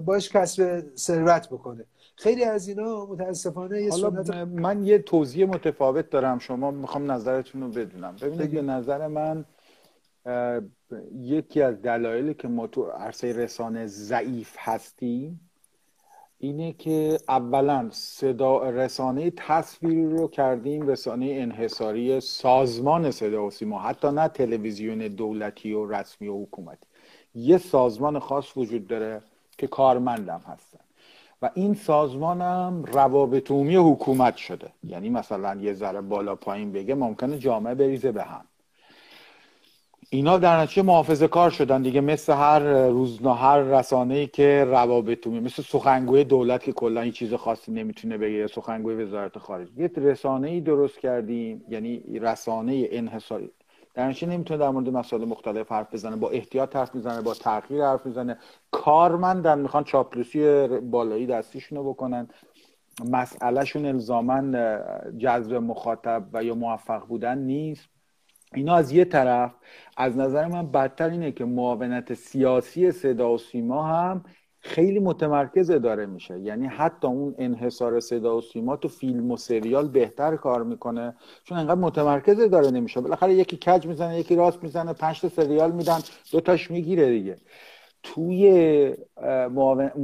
[0.00, 1.84] باش کسب ثروت بکنه.
[2.16, 4.36] خیلی از اینا متاسفانه یه حالا سنت...
[4.36, 8.16] من یه توضیح متفاوت دارم شما می‌خوام نظرتون رو بدونم.
[8.22, 9.44] ببینید به نظر من
[11.14, 15.47] یکی از دلایلی که ما تو عرصه رسانه ضعیف هستیم
[16.40, 24.08] اینه که اولا صدا رسانه تصویری رو کردیم رسانه انحصاری سازمان صدا و سیما حتی
[24.08, 26.86] نه تلویزیون دولتی و رسمی و حکومتی.
[27.34, 29.22] یه سازمان خاص وجود داره
[29.58, 30.78] که کارمندم هستن.
[31.42, 34.72] و این سازمان هم روابط عمومی حکومت شده.
[34.84, 38.44] یعنی مثلا یه ذره بالا پایین بگه ممکنه جامعه بریزه به هم.
[40.10, 42.00] اینا در نتیجه محافظه کار شدن دیگه.
[42.00, 47.34] مثل هر روزنا هر رسانه ای که روابط مثل سخنگوی دولت که کلا این چیز
[47.34, 48.46] خاصی نمی‌تونه بگه.
[48.46, 49.70] سخنگوی وزارت خارجه.
[49.76, 51.64] یه رسانه ای درست کردیم.
[51.68, 53.50] یعنی رسانه انحصاری.
[53.94, 56.16] در نمی‌تونه در مورد مسائل مختلف حرف بزنه.
[56.16, 58.36] با احتیاط حرف می‌زنه با تغییر حرف می‌زنه.
[58.70, 62.28] کارمندن می‌خوان چاپلوسی بالایی دستیشونو بکنن.
[63.10, 64.42] مسئلهشون الزاما
[65.18, 67.88] جذب مخاطب و یا موفق بودن نیست.
[68.54, 69.54] اینا از یه طرف
[69.96, 74.24] از نظر من بدتر اینه که معاونت سیاسی صدا و سیما هم
[74.60, 76.38] خیلی متمرکز داره میشه.
[76.40, 81.58] یعنی حتی اون انحصار صدا و سیما تو فیلم و سریال بهتر کار می‌کنه چون
[81.58, 83.00] انقدر متمرکز داره نمیشه.
[83.00, 85.98] بالاخره یکی کج می‌زنه یکی راست می‌زنه پنج سریال میدن
[86.32, 87.36] دوتاش می‌گیره دیگه.
[88.14, 88.94] توی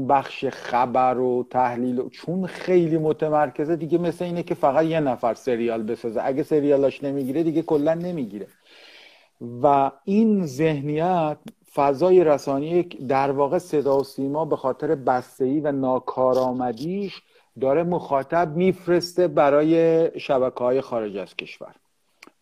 [0.08, 5.82] بخش خبر و تحلیل چون خیلی متمرکزه دیگه مثل اینه که فقط یه نفر سریال
[5.82, 6.20] بسازه.
[6.24, 8.46] اگه سریالاش نمی‌گیره دیگه کلا نمی‌گیره.
[9.62, 11.36] و این ذهنیت
[11.74, 17.22] فضای رسانی در واقع صدا و سیما به خاطر بستهی و ناکارآمدیش
[17.60, 21.74] داره مخاطب میفرسته برای شبکه های خارج از کشور.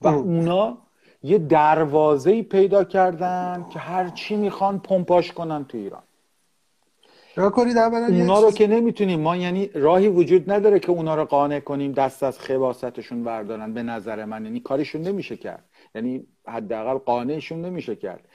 [0.00, 0.78] و اونا
[1.22, 6.02] یه دروازه پیدا کردن که هر چی می‌خوان پمپاش کنن تو ایران.
[8.20, 9.20] اونا رو که نمی‌تونیم.
[9.20, 13.82] ما یعنی راهی وجود نداره که اونا رو قانع کنیم دست از خباستشون بردارن به
[13.82, 14.44] نظر من.
[14.44, 15.64] یعنی کارشون نمیشه کرد.
[15.94, 18.28] یعنی حداقل قانعشون نمیشه کرد.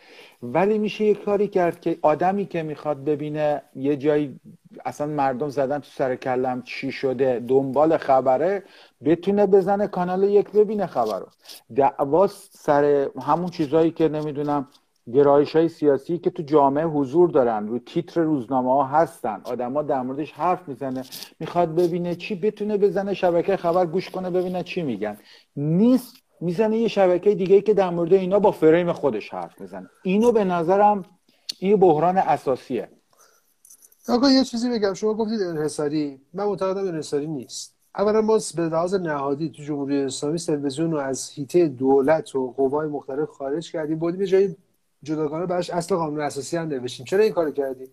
[0.44, 4.40] ولی میشه یه کاری کرد که آدمی که می‌خواد ببینه یه جایی
[4.86, 8.64] اصلا مردم زدن تو سر کلم چی شده دنبال خبره
[9.06, 11.28] بتونه بزنه کانال یک ببینه خبر رو.
[11.76, 14.68] دعوا سر همون چیزهایی که نمی‌دونم
[15.14, 19.41] گرایش های سیاسی که تو جامعه حضور دارن رو تیتر روزنامه ها هستن.
[19.43, 21.04] آدما در موردش حرف می‌زنه
[21.39, 25.18] می‌خواد ببینه چی بتونه بزنه شبکه خبر گوش کنه ببینه چی میگن.
[25.56, 29.89] نیست می‌زنه یه شبکه دیگه که در مورد اینا با فریم خودش حرف می‌زنه.
[30.04, 31.06] اینو به نظرم
[31.60, 32.89] این بحران اساسیه.
[34.10, 34.93] آقا یه چیزی بگم.
[34.93, 36.22] شما گفتید انحصاری.
[36.34, 37.77] من معتقدم انحصاری نیست.
[37.98, 42.88] اولا ما به لحاظ نهادی تو جمهوری اسلامی تلویزیون رو از هیته دولت و قوای
[42.88, 44.00] مختلف خارج کردیم.
[44.00, 44.56] بودیم یه جایی
[45.04, 47.06] جداگانه براش اصل قانون اساسی هم نوشتیم.
[47.06, 47.88] چرا این کارو کردیم؟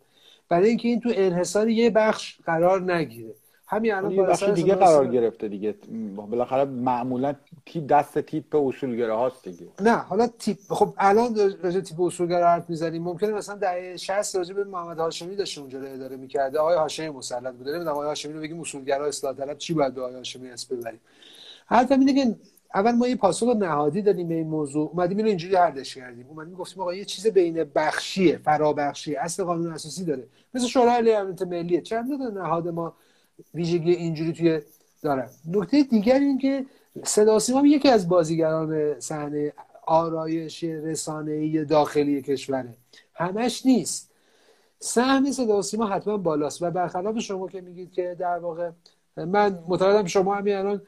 [0.48, 3.34] برای اینکه این تو انحصار یه بخش قرار نگیره.
[3.74, 5.74] همین الان یه بخش دیگه قرار گرفته دیگه.
[6.16, 7.34] بالاخره معمولا
[7.66, 9.66] تیپ دست تیپ اصولگرا هاست دیگه.
[9.80, 13.02] نه حالا تیپ خب الان راجع تیپ اصولگرا حرف می‌زنیم.
[13.02, 16.58] ممکنه مثلا در 60 راجع به محمد هاشمی داشته اونجا رو اداره می‌کرده.
[16.58, 17.70] آقای هاشمی مسلط بوده.
[17.70, 19.58] نمی‌دونم آقای هاشمی رو بگیم اصولگرا اصلاح طلب.
[19.58, 21.00] چی باید به آقای هاشمی اسم ببریم؟
[21.66, 22.36] حرف اینه که
[22.74, 24.90] اول ما یه پاسخ نهادی دادیم به این موضوع.
[24.92, 26.26] اومدیم اینو اینجوری حلش کردیم.
[26.28, 30.24] اومدیم گفتیم آقا یه چیز بین بخشیه فرابخشی اصل قانون اساسی داره.
[30.54, 31.80] مثل شورای امنیت ملیه.
[31.80, 32.94] چند تا نهاد ما
[33.54, 34.60] ویژگی اینجوری توی
[35.02, 36.66] دارن نکته دیگر این که
[37.04, 39.52] صدا سیما یکی از بازیگران صحنه
[39.86, 42.74] آرایش رسانه‌ای داخلی کشوره.
[43.14, 44.10] همش نیست.
[44.78, 46.62] سهم صدا سیما حتما بالاست.
[46.62, 48.70] و برخلاف شما که میگید که در واقع
[49.16, 50.82] من معتقدم شما همین الان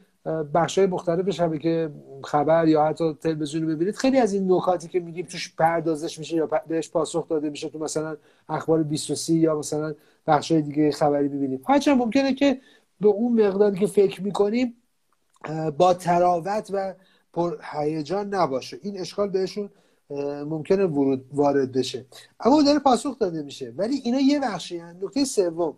[0.55, 1.91] بخش های مختلف که
[2.25, 6.37] خبر یا حتی تلویزیون رو ببینید خیلی از این نکاتی که میگیم توش پردازش میشه
[6.37, 8.17] یا بهش پاسخ داده میشه تو مثلا
[8.49, 9.95] اخبار 23 یا مثلا
[10.27, 12.61] بخش های دیگه خبری ببینیم هرچند ممکنه که
[13.01, 14.75] به اون مقداری که فکر می‌کنیم
[15.79, 16.95] با تراوت و
[17.33, 18.79] پر هیجان نباشه.
[18.83, 19.71] این اشکال بهشون
[20.47, 22.07] ممکنه ورود وارد بشه.
[22.41, 23.73] اما داره پاسخ داده میشه.
[23.77, 24.97] ولی اینا یه بخشی هن.
[25.03, 25.77] نکته سوم.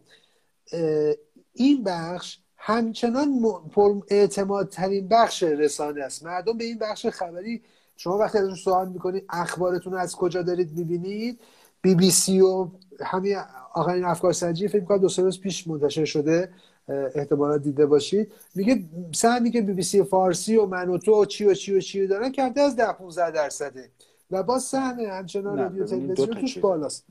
[1.54, 3.40] این بخش همچنان
[3.72, 6.24] پر اعتماد ترین بخش رسانه است.
[6.24, 7.62] مردم به این بخش خبری
[7.96, 11.40] شما وقتی ازش سوال می‌کنید اخبارتون از کجا دارید می‌بینید؟
[11.82, 12.68] بی بی سی و
[13.00, 13.36] همین
[13.74, 16.52] آخرین افکار سنجی فکر کنم دو سه روز پیش منتشر شده
[16.88, 18.32] احتمالا دیده باشید.
[18.54, 21.74] میگه سهمی که بی بی سی فارسی و من و تو و چی و چی
[21.74, 23.90] و چی دارن کرده از ده 15 درصده
[24.30, 27.04] و با سهم همچنان رادیو تلویزیون توش بالاست.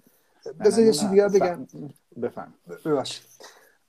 [0.65, 1.67] بذار یه چیز دیگه بگم.
[2.21, 2.53] بفهم.
[2.85, 3.23] ببخشید.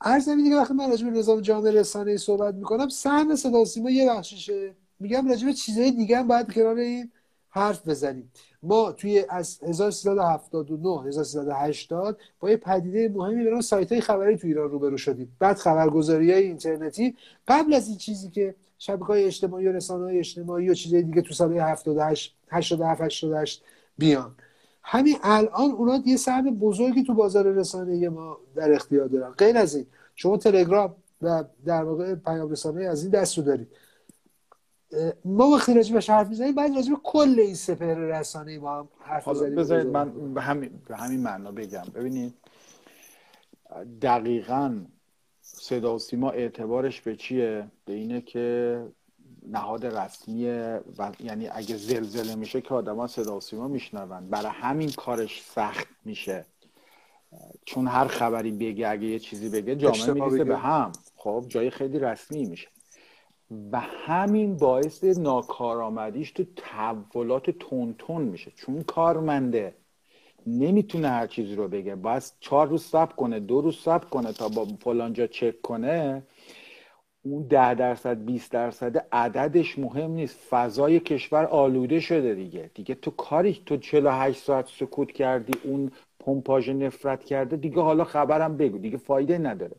[0.01, 3.91] عرض دیگه وقتی من راجع به نظام جامعه رسانه ای صحبت می‌کنم سهم صدا سیما
[3.91, 4.75] یه بخششه.
[5.01, 7.11] میگم راجع به چیزهای دیگه هم باید کنار این
[7.51, 8.33] حرف بزنیم.
[8.63, 14.71] ما توی از 1379 1380 با یه پدیده مهمی به سایت های خبری تو ایران
[14.71, 15.37] روبرو شدیم.
[15.39, 17.17] بعد خبرگزاری های اینترنتی.
[17.49, 21.23] قبل از این چیزی که شبکه های اجتماعی و رسانه های اجتماعی و چیزهای دیگه
[21.23, 23.65] تو سال 78 87 88
[23.99, 24.35] بیان.
[24.91, 29.31] همین الان اونا یه سهم بزرگی تو بازار رسانه ما در اختیار دارن.
[29.31, 33.69] غیر از این شما تلگرام و در واقع پیام رسانه از این دست رو دارید
[35.25, 38.89] ما وقتی راجع بهش حرف می‌زنیم باید راجع به کل این سپهر رسانه با هم
[38.99, 39.87] حرف بزنیم بذارید.
[39.87, 41.83] من به همین به همین معنا بگم.
[41.95, 42.35] ببینید
[44.03, 44.81] دقیقا
[45.43, 48.87] صدا و سیما اعتبارش به چیه؟ به اینه که
[49.49, 54.31] نهاد رسمیه و یعنی اگه زلزله میشه که آدما صدا و سیما میشنون.
[54.31, 56.47] برای همین کارش سخت میشه.
[57.65, 60.93] چون هر خبری بگه اگه یه چیزی بگه جامعه میریزه به هم.
[61.17, 62.69] خب جای خیلی رسمی میشه.
[63.73, 68.53] و همین باعث ناکارآمدیش تو تحولات تون میشه.
[68.57, 69.75] چون کارمنده
[70.47, 71.95] نمی‌تونه هر چیزی رو بگه.
[71.95, 76.23] باید چهار روز صبر کنه دو روز صبر کنه تا با فلانجا چک کنه.
[77.23, 80.39] اون ده درصد 20 درصد عددش مهم نیست.
[80.51, 82.71] فضای کشور آلوده شده دیگه.
[82.75, 85.91] دیگه تو کاری تو 48 ساعت سکوت کردی اون
[86.21, 88.79] پمپاژ نفرت کرده دیگه حالا خبرم بگو.
[88.79, 89.77] دیگه فایده نداره.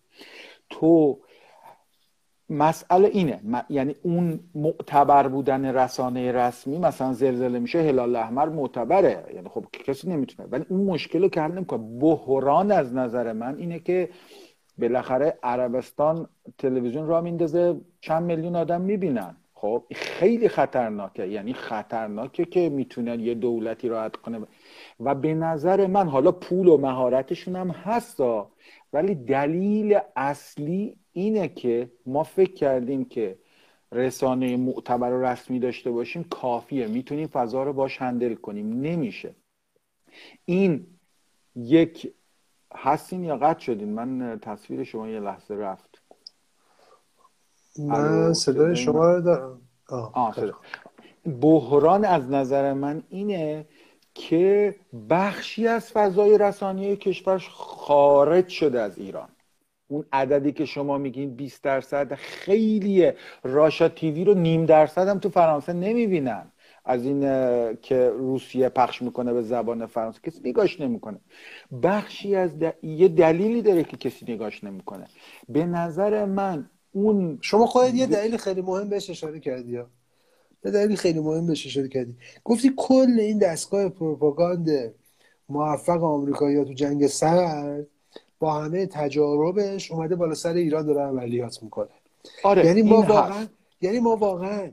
[0.70, 1.20] تو
[2.50, 3.40] مسئله اینه.
[3.70, 9.26] یعنی اون معتبر بودن رسانه رسمی مثلا زلزله میشه هلال احمر معتبره.
[9.34, 10.50] یعنی خب کسی نمی‌تونه.
[10.52, 12.00] ولی اون مشکل رو که نمی‌کنه.
[12.00, 14.10] بحران از نظر من اینه که
[14.82, 16.28] بالاخره عربستان
[16.58, 19.36] تلویزیون را میندازه چند میلیون آدم می‌بینن.
[19.54, 21.28] خب خیلی خطرناکه.
[21.28, 24.40] یعنی خطرناکه که می‌تونن یه دولتی راحت کنه.
[25.00, 28.52] و به نظر من حالا پول و مهارتشون هم هستا
[28.94, 33.38] ولی دلیل اصلی اینه که ما فکر کردیم که
[33.92, 36.88] رسانه معتبر و رسمی داشته باشیم کافیه.
[36.88, 38.82] می‌تونیم فضا رو باش هندل کنیم.
[38.82, 39.36] نمیشه.
[40.46, 40.88] این
[41.56, 42.14] یک
[42.76, 46.02] هستین یا قطع شدین؟ من تصویر شما یه لحظه رفت.
[47.80, 49.62] من صدای شما رو دارم.
[51.42, 53.66] بحران از نظر من اینه
[54.14, 54.76] که
[55.10, 59.30] بخشی از فضای رسانه کشور خارج شده از ایران.
[59.88, 63.16] اون عددی که شما میگین 20 درصد خیلیه.
[63.44, 66.52] راشا تیوی رو نیم درصد هم تو فرانسه نمی‌بینن.
[66.90, 67.22] از این
[67.82, 71.20] که روسیه پخش می‌کنه به زبان فرانسه کسی نگاش نمی‌کنه.
[71.84, 72.52] بخشی از
[72.84, 75.08] یه دلیلی داره که کسی نگاش نمی‌کنه.
[75.50, 80.96] به نظر من اون شما خودت یه دلیل خیلی مهم بهش اشاره کردی یه دلیل
[80.96, 82.16] خیلی مهم بهش اشاره کردی.
[82.44, 84.94] گفتی کل این دستگاه پروپاگاند
[85.50, 87.88] موفق آمریکایی تو جنگ سرد
[88.40, 91.90] با همه تجاربش اومده بالا سر ایران داره عملیات می‌کنه.
[92.44, 93.46] آره یعنی ما واقعا
[93.82, 94.72] یعنی ما واقعا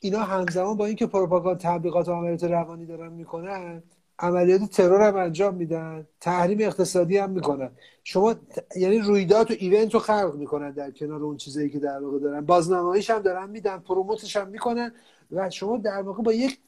[0.00, 3.82] اینا همزمان با اینکه پروپاگاند تبلیغات و عملیات روانی دارن می‌کنن
[4.18, 7.70] عملیات ترور هم انجام میدن تحریم اقتصادی هم می‌کنن.
[8.04, 8.34] شما
[8.76, 12.40] یعنی رویداد و event رو خلق می‌کنن در کنار اون چیزایی که در واقع دارن.
[12.40, 14.92] بازنماییش هم دارن میدن promote ش هم می‌کنن
[15.32, 16.58] و شما در واقع با یک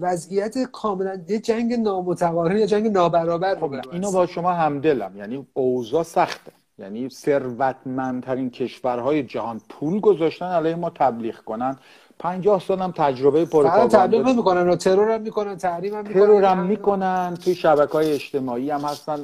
[0.00, 5.16] وضعیت کاملا یه جنگ نامتقارن یا جنگ نابرابر خب اینو با شما همدلم.
[5.16, 6.52] یعنی اوضاع سخته.
[6.78, 11.76] یعنی ثروتمندترین کشورهای جهان پول گذاشتن علیه ما تبلیغ کنن.
[12.24, 16.22] پنجاه سال هم تجربه پروپاگاندا تبلیغ می‌کنن و ترور هم می‌کنن تحریم هم می‌کنن.
[16.22, 19.22] ترور هم می‌کنن توی شبکه های اجتماعی هم هستن.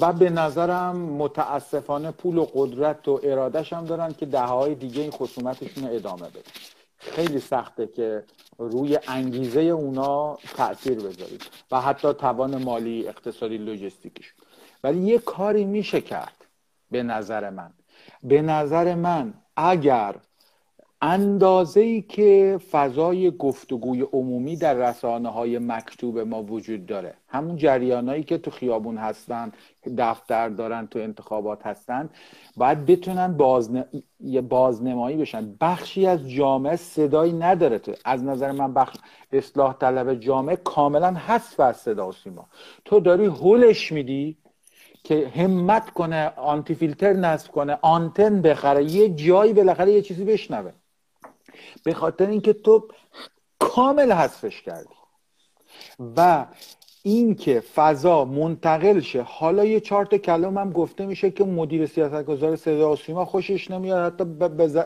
[0.00, 5.02] و به نظرم متاسفانه پول و قدرت و ارادش هم دارن که ده های دیگه
[5.02, 6.40] این خصومتشون ادامه بده
[6.96, 8.24] خیلی سخته که
[8.58, 11.42] روی انگیزه اونا تاثیر بذارید.
[11.70, 14.34] و حتی توان مالی اقتصادی لوجستیکیش
[14.84, 16.44] ولی یه کاری میشه کرد.
[16.90, 17.70] به نظر من.
[18.22, 20.14] به نظر من اگر
[21.02, 27.14] اندازه ای که فضای گفتگوی عمومی در رسانه های مکتوب ما وجود داره.
[27.28, 29.52] همون جریانایی که تو خیابون هستن
[29.98, 32.10] دفتر دارن تو انتخابات هستن
[32.56, 33.84] باید بتونن بازن...
[34.48, 35.54] بازنمایی بشن.
[35.60, 37.94] بخشی از جامعه صدایی نداره تو.
[38.04, 38.96] از نظر من بخش
[39.32, 42.46] اصلاح طلب جامعه کاملا هست از صدا و سیما.
[42.84, 44.36] تو داری هولش میدی
[45.04, 50.72] که همت کنه آنتی فیلتر نصب کنه آنتن بخره یه جایی بالاخره یه چیزی بشنوه.
[51.84, 52.88] به خاطر اینکه تو
[53.58, 54.94] کامل حذفش کردی.
[56.16, 56.46] و
[57.02, 59.22] اینکه فضا منتقل شه.
[59.22, 63.70] حالا یه چارت کلام هم گفته میشه که مدیر سیاست گذار صدا و سیما خوشش
[63.70, 64.12] نمیاد.
[64.12, 64.78] حتی بز...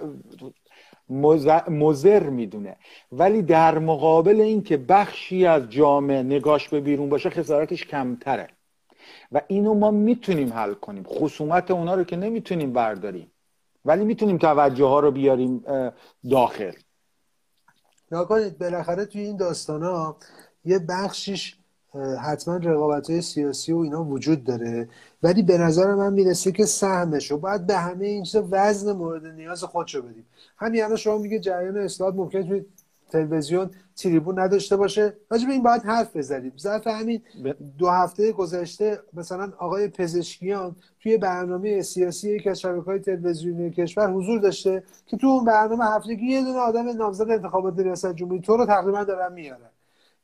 [1.69, 2.77] مزر می‌دونه.
[3.13, 8.49] ولی در مقابل اینکه بخشی از جامعه نگاش به بیرون باشه خسارتش کمتره.
[9.33, 11.03] و اینو ما می‌تونیم حل کنیم.
[11.03, 13.32] خصومت اونا رو که نمی‌تونیم برداریم.
[13.85, 15.65] ولی می‌تونیم توجه ها رو بیاریم
[16.31, 16.73] داخل.
[18.11, 20.17] نکنید بالاخره توی این داستان ها
[20.65, 21.57] یه بخشیش
[22.23, 24.89] حتما رقابت های سیاسی و اینا وجود داره.
[25.23, 29.65] ولی به نظر من می‌رسه که سهمش رو باید به همه این وزن مورد نیاز
[29.65, 30.27] خودشو بدیم.
[30.59, 32.65] همین الان شما میگه جریان اصلاحات ممکن
[33.13, 35.17] تلویزیون تریبون نداشته باشه.
[35.31, 36.53] راجع به این باید حرف بزنیم.
[36.59, 37.23] ظرف همین
[37.79, 44.41] دو هفته گذشته مثلا آقای پزشکیان توی برنامه سیاسی یک از های تلویزیونی کشور حضور
[44.41, 48.67] داشته که تو اون برنامه هفتگی یه دونه آدم نامزد انتخابات ریاست جمهوری تو رو
[48.67, 49.71] تقریبا دارن میارن.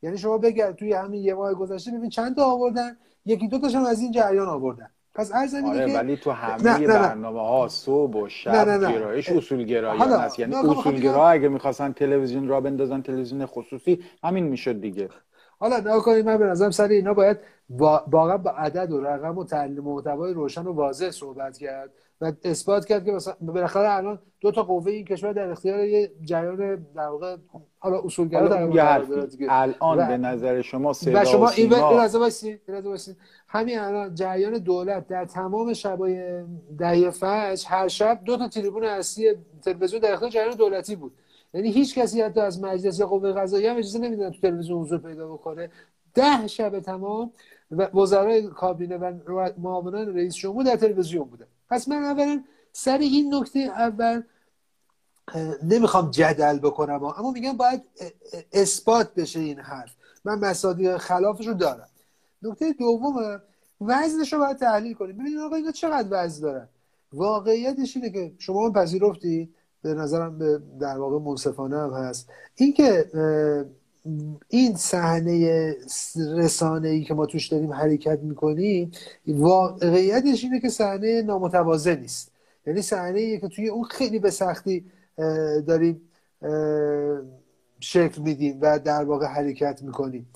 [0.01, 3.83] یعنی شما بگرد توی همین یه ماه گذشته ببین چند تا آوردن؟ یکی دو تاشم
[3.83, 4.89] از این جریان آوردن.
[5.15, 9.63] پس عرض آره که ولی تو همه نه، برنامه ها صبح و شب گرایش اصول
[9.63, 10.39] گرایی هست.
[10.39, 15.09] یعنی اصول گرا اگه می‌خواستن تلویزیون را بندازن تلویزیون خصوصی همین می‌شد دیگه.
[15.59, 17.37] حالا نکنید من به نظرم سر اینا باید
[18.07, 21.89] واقعا با عدد و رقم و تعلیم محتوای روشن و واضح صحبت کرد
[22.21, 26.11] و اثبات کرد که مثلا بالاخره الان دو تا قوه این کشور در اختیار یه
[26.23, 27.37] جریان در واقع
[27.79, 29.05] حالا اصولگرا در
[29.49, 33.15] الان به نظر شما صدا و شما این این
[33.51, 36.43] همین الان جریان دولت در تمام شبای
[36.77, 41.11] دهه فجر هر شب دو تا تریبون اصلی تلویزیون در اختیار جریان دولتی بود.
[41.53, 44.99] یعنی هیچ کسی حتی از مجلس یا قوه قضاییه هم اجازه نمیدن تو تلویزیون حضور
[44.99, 45.69] پیدا بکنه.
[46.13, 47.31] ده شب تمام
[47.93, 53.59] وزرای کابینه و معاونان رئیس جمهور در تلویزیون بودن پس من اولا سر این نکته
[53.59, 54.21] اول
[55.63, 57.81] نمی‌خوام جدل بکنم اما میگم باید
[58.53, 59.95] اثبات بشه این حرف.
[60.25, 61.88] من مصادیق خلافش رو دارم.
[62.41, 63.41] نکته دوم
[63.81, 65.17] وزنش رو باید تحلیل کنیم.
[65.17, 66.69] ببینید آقا اینا چقدر وزن دارن؟
[67.13, 69.49] واقعیتش اینه که شما پذیرفتی؟
[69.81, 72.29] به نظرم به در واقع منصفانه هم هست.
[72.55, 73.05] اینکه
[74.47, 75.75] این صحنه
[76.37, 78.91] رسانه ای که ما توش داریم حرکت می‌کنیم
[79.27, 82.31] واقعیتش اینه که صحنه نامتوازه نیست.
[82.67, 84.85] یعنی صحنه که توی اون خیلی به سختی
[85.67, 86.01] داریم
[87.79, 90.29] شکل میدیم و در واقع حرکت می‌کنیم.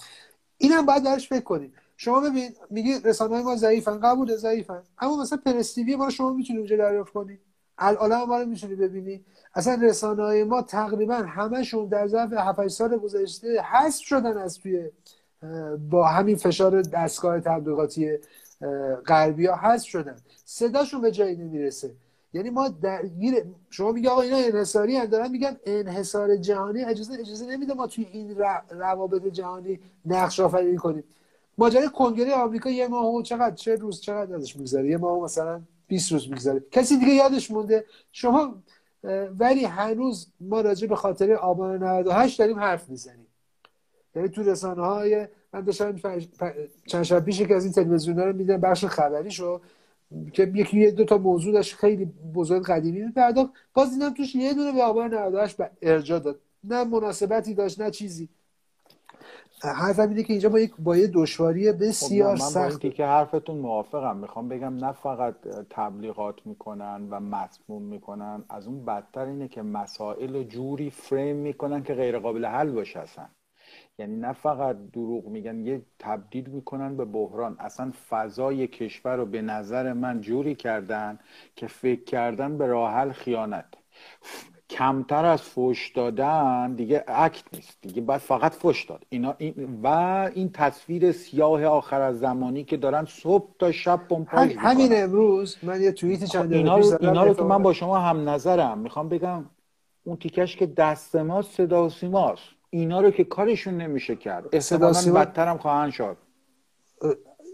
[0.58, 1.74] اینم باید درش فکر کنیم.
[1.98, 4.82] شما ببین میگی رسانه ما ضعیفن قبول ضعیفن.
[5.00, 7.40] اما مثلا پرستیوی ما شما می‌تونی اونجا دریافت کنی.
[7.78, 9.26] الان ما رو می‌تونی ببینی.
[9.56, 14.90] اصلا رسانه های ما تقریبا همشون در ظرف 7 سال گذشته حذف شدن از توی
[15.90, 18.18] با همین فشار دستگاه تبلیغاتی
[19.08, 20.16] غربی ها حذف شدن.
[20.46, 21.92] صداشون به جایی نمی‌رسه.
[22.34, 27.46] یعنی ما درگیر شما میگه آقا اینا انحصاری هم دارن میگن انحصار جهانی اجازه اجازه
[27.46, 28.38] نمیده ما توی این
[28.70, 31.04] روابط جهانی نقش آفرینی کنیم.
[31.58, 35.62] ماجرای کنگره آمریکا یه ماه و چقدر چه روز چقدر ازش میگذره؟ یه ماه مثلا
[35.88, 36.64] 20 روز میگذره.
[36.72, 38.56] کسی دیگه یادش مونده؟ شما
[39.40, 43.28] ولی هنوز ما راجع به خاطر آبان 98 داریم حرف می‌زنیم.
[44.16, 45.96] یعنی تو رسانه های من داشتم
[46.86, 49.62] چند شب پیش که از این تلویزیون رو میدم بخش خبریشو
[50.34, 54.54] که یکی یه دو تا موضوع داشت خیلی بزرگ قدیمی پرداخت باز دیدم توش یه
[54.54, 56.40] دونه به آبان 98 ارجا داد.
[56.64, 58.30] نه مناسبتی داشت نه چیزی.
[59.64, 62.86] حرفم اینه که اینجا با یک با یه دشواری بسیار خب سخت.
[62.86, 64.18] من که حرفتون موافقم.
[64.18, 65.36] می‌خوام بگم نه فقط
[65.70, 71.94] تبلیغات می‌کنن و مسموم می‌کنن از اون بدتر اینه که مسائل جوری فریم می‌کنن که
[71.94, 73.26] غیر قابل حل باشه اصلا.
[74.00, 77.56] یعنی نه فقط دروغ میگن یه تبدیل می‌کنن به بحران.
[77.60, 81.20] اصلا فضای کشور رو به نظر من جوری کردن
[81.56, 83.66] که فکر کردن به راه حل خیانت.
[84.70, 87.78] کمتر از فوش دادن دیگه اکت نیست.
[87.82, 89.06] دیگه باید فقط فوش داد.
[89.10, 89.88] اینا این و
[90.36, 95.82] این تصویر سیاه آخر از زمانی که دارن صبح تا شب پمپاژ همین امروز من
[95.82, 98.80] یه توییت چند اینا رو, اینا رو که من با شما هم نظرم.
[98.80, 99.46] می‌خوام بگم
[100.04, 104.46] اون تیکش که دست ما صدا و سیماست اینا رو که کارشون نمیشه کرد.
[104.52, 105.20] احتمالاً سیما...
[105.20, 106.18] بدتر هم خواهند شد.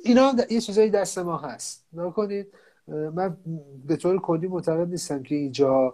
[0.03, 1.87] اینا یه چیزایی دست ما هست.
[1.93, 2.47] نکنید
[2.87, 3.37] من
[3.85, 5.93] به طور کلی معتقد نیستم که اینجا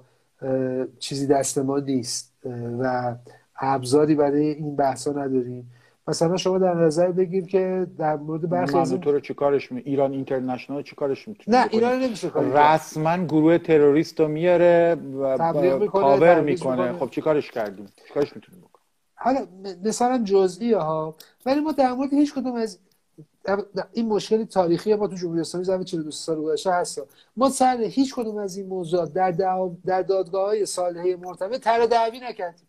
[0.99, 2.33] چیزی دست ما نیست
[2.79, 3.15] و
[3.59, 5.71] ابزاری برای این بحثا نداریم.
[6.07, 10.11] مثلا شما در نظر بگیر که در مورد برخی از تو رو چیکارش می ایران
[10.11, 15.37] اینترنشنال چیکارش می‌تونه نه ایران نمیشه رسما گروه تروریست رو میاره و
[15.87, 16.93] کاور می‌کنه.
[16.93, 18.85] خب چیکارش کردیم؟ چیکارش می‌تونیم بکنیم؟
[19.15, 19.45] حالا
[19.85, 21.15] مثلا جزئی ها
[21.45, 22.79] ولی ما در مورد هیچ کدوم از
[23.93, 27.01] این مشکل تاریخی ما تو جمهوری اسلامی زمین 42 سال گذشته هست.
[27.37, 29.31] ما سر هیچ کدوم از این موضوعات در
[29.85, 32.67] در دادگاه های صالحه مرتبط تر دعوی نکردیم.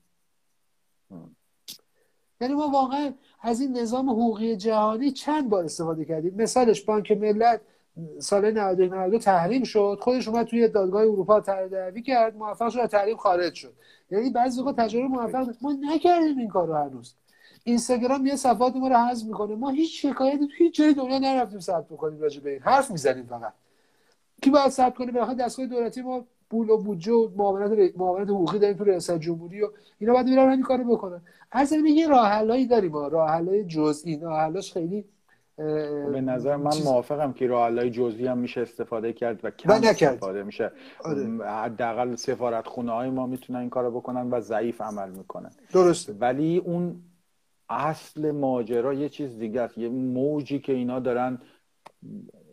[2.41, 3.13] یعنی ما واقعا
[3.43, 7.61] از این نظام حقوقی جهانی چند بار استفاده کردیم؟ مثالش بانک ملت
[8.19, 9.99] سال 92 تحریم شد.
[10.01, 13.73] خودش اومد توی دادگاه اروپا تر دعوی کرد موفق شد تحریم خارج شد.
[14.11, 17.15] یعنی بعضی وقت تجربه موفق ما نکردیم این کارو هنوز.
[17.67, 19.55] اینستاگرام یه صفحات ما رو حذف می‌کنه.
[19.55, 22.61] ما هیچ شکایتی تو هیچ جای دنیا نرفتیم ثبت بکنیم راجع به این.
[22.63, 23.53] حرف می‌زنیم فقط.
[24.43, 28.59] کی باید ثبت کنه؟ به دستگاه دولتی ما پول و بودجه و معاونت معاونت حقوقی
[28.59, 31.21] داریم تو ریاست جمهوری و اینا باید برن همین کارو بکنن.
[31.53, 33.09] از این یه راه حلایی داریم ما.
[33.09, 34.19] راه حلای جزئی.
[34.19, 35.05] راه حلاش خیلی
[35.57, 40.43] به نظر من موافقم که راه حلای جزئی هم میشه استفاده کرد و کم استفاده
[40.43, 40.73] میشه.
[41.05, 41.27] آره.
[41.47, 45.51] حداقل سفارت خونه های ما می‌تونن این کارو بکنن و ضعیف عمل می‌کنن.
[45.73, 46.13] درسته.
[46.13, 47.03] ولی اون
[47.69, 49.79] اصل ماجرا یه چیز دیگه است.
[49.79, 51.39] یه موجی که اینا دارن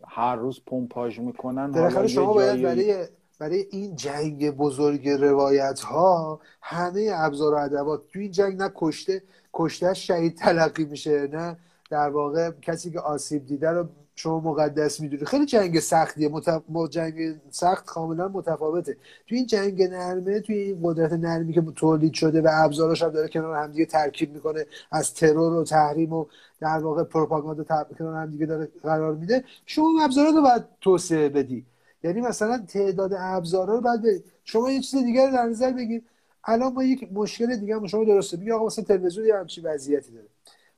[0.08, 3.06] هر روز پمپاژ می‌کنن بالاخره شما باید برای
[3.40, 9.22] برای این جنگ بزرگ روایت ها همه ابزار و ادوات تو این جنگ نه کشته
[9.52, 11.56] کشته شهید تلقی میشه نه
[11.90, 16.28] در واقع کسی که آسیب دیده رو شما مقدس می‌دونید خیلی جنگ سختیه.
[16.28, 16.62] متف...
[16.90, 18.96] جنگ سخت کاملا متفاوته.
[19.26, 23.28] توی این جنگ نرمه توی این قدرت نرمی که تولید شده و ابزاراش هم داره
[23.28, 26.26] کنار همدیگه ترکیب می‌کنه از ترور و تحریم و
[26.60, 27.64] در واقع پروپاگاندا
[27.98, 29.44] کنار همدیگه داره قرار میده.
[29.66, 31.66] شما ابزارات رو باید توسعه بدی.
[32.02, 36.02] یعنی مثلا تعداد ابزارا رو باید شما یه چیز دیگر رو در نظر بگیر.
[36.44, 38.36] الان ما یک مشکل دیگه هم شما درسته.
[38.36, 40.26] میگه آقا مثلا تلویزیون یه همچین وضعیتی داره.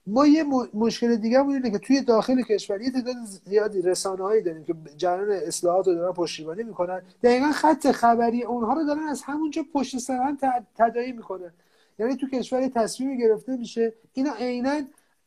[0.06, 0.44] ما یه
[0.74, 4.74] مشکل دیگه هم اینه که توی داخل کشور یه تعداد زیادی رسانه هایی داریم که
[4.96, 7.02] جریان اصلاحات رو دارن پشتیبانی می‌کنن.
[7.22, 10.38] دقیقا خط خبری اونها رو دارن از همونجا پشت سرن
[10.76, 11.52] تدایی می‌کنن.
[11.98, 13.94] یعنی تو کشور تصمیمی گرفته میشه.
[14.12, 14.80] اینا عینا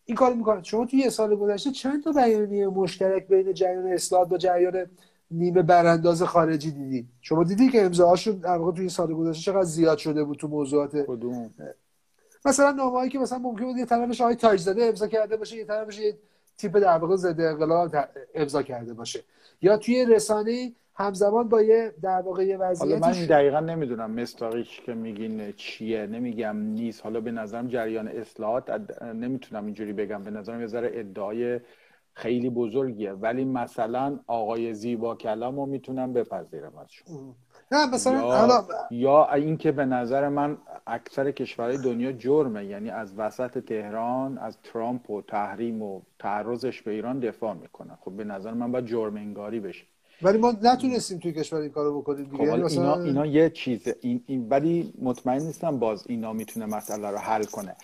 [0.06, 0.64] این کار می‌کنن.
[0.64, 4.86] شما توی یه سال گذشته چند تا بیانیه مشترک بین جریان اصلاحات با جریان
[5.32, 9.98] نیمه برانداز خارجی دیدی؟ شما دیدی که امضاهاشون در واقع توی سال گذشته چقدر زیاد
[9.98, 10.96] شده بود تو موضوعات
[12.46, 15.66] مثلا نامه‌ای که مثلا ممکن بود یه طرفش آقای تاج زده امضا کرده باشه یه
[15.66, 16.18] طرفش یه
[16.58, 17.96] تیپ در واقع ضد انقلاب
[18.36, 19.24] امضا کرده باشه.
[19.62, 24.82] یا توی رسانه همزمان با یه در واقع یه وضعیتی حالا من دقیقا نمی‌دونم مستاقیش
[24.82, 27.04] که میگین چیه نمیگم نیست.
[27.04, 28.70] حالا به نظرم جریان اصلاحات
[29.04, 31.60] نمی‌تونم اینجوری بگم به نظرم یه ذره ادعای
[32.14, 33.12] خیلی بزرگیه.
[33.12, 37.36] ولی مثلا آقای زیبا کلام رو می‌تونم بپذیرم از شما
[37.72, 40.58] نه مثلا یا, حالا یا اینکه به نظر من
[40.88, 46.92] اکثر کشورهای دنیا جرمه یعنی از وسط تهران از ترامپ و تحریم و تعرضش به
[46.92, 47.98] ایران دفاع می‌کنن.
[48.02, 49.86] خب به نظر من باید جرم انگاری بشه.
[50.22, 52.52] ولی ما نتونستیم توی کشور این کارو بکنیم دیگه.
[52.52, 52.94] خب مثلا...
[52.94, 57.44] اینا, اینا یه چیزه این, این ولی مطمئن نیستم باز اینا می‌تونه مسئله رو حل
[57.44, 57.76] کنه.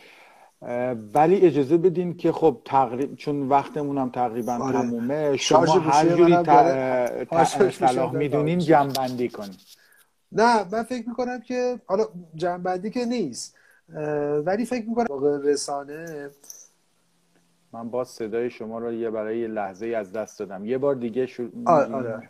[1.13, 4.81] ولی اجازه بدین که خب تقریب چون وقتمون هم تقریبا آره.
[4.81, 6.43] تمومه شما هر جوری
[7.71, 9.74] صلاح می‌دونین جنبندی کنید
[10.31, 12.05] نه من فکر می‌کنم که حالا
[12.35, 13.55] جنبندی که نیست
[14.45, 16.29] ولی فکر می‌کنم واقع رسانه
[17.73, 20.65] من باز صدای شما رو یه برای یه لحظه از دست دادم.
[20.65, 22.29] یه بار دیگه شروع آره, آره.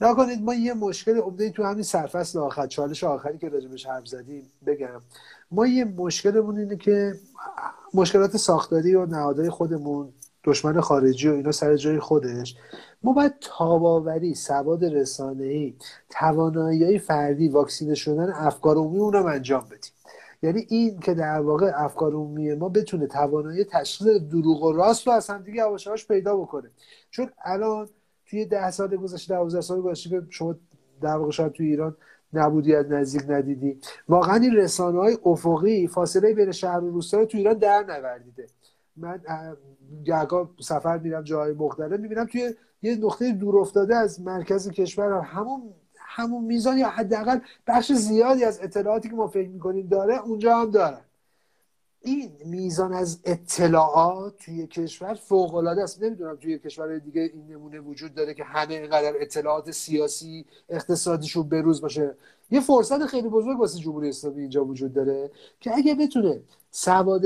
[0.00, 4.50] نکنید ما یه مشکل عمده تو همین سرفصل آخر چالش آخری که راجبش حرف زدیم
[4.66, 5.00] بگم.
[5.50, 7.14] ما یه مشکلمون اینه که
[7.94, 10.12] مشکلات ساختاری و نهادهای خودمون
[10.44, 12.56] دشمن خارجی و اینا سر جای خودش.
[13.02, 15.74] ما باید تاباوری سواد ای
[16.10, 19.92] توانایی فردی واکسینه شدن افکار عمومی اونم انجام بدیم.
[20.42, 25.12] یعنی این که در واقع افکار عمومی ما بتونه توانایی تشخیص دروغ و راست رو
[25.12, 26.70] از همدیگه یواش پیدا بکنه.
[27.10, 27.88] چون الان
[28.26, 30.54] توی ده سال گذشته 12 سال گذشته که شما
[31.00, 31.96] در واقع شاید توی ایران
[32.32, 37.24] نبودی از نزدیک ندیدی واقعا این رسانه های افقی فاصله بین شهر و روستا رو
[37.24, 38.46] تو ایران در نوردیده.
[38.96, 39.20] من
[40.04, 45.74] گهگاه سفر میرم جای مختلف می‌بینم توی یه نقطه دور افتاده از مرکز کشور همون
[45.98, 50.70] همون میزان یا حداقل بخش زیادی از اطلاعاتی که ما فکر می‌کنیم داره اونجا هم
[50.70, 51.00] دارن
[52.02, 56.02] این میزان از اطلاعات توی کشور فوق العاده است.
[56.02, 61.80] نمی‌دونم توی کشور دیگه این نمونه وجود داره که همه اینقدر اطلاعات سیاسی اقتصادیشون بروز
[61.80, 62.16] باشه.
[62.50, 65.30] یه فرصت خیلی بزرگ واسه جمهوری اسلامی اینجا وجود داره
[65.60, 66.40] که اگه بتونه
[66.70, 67.24] سواد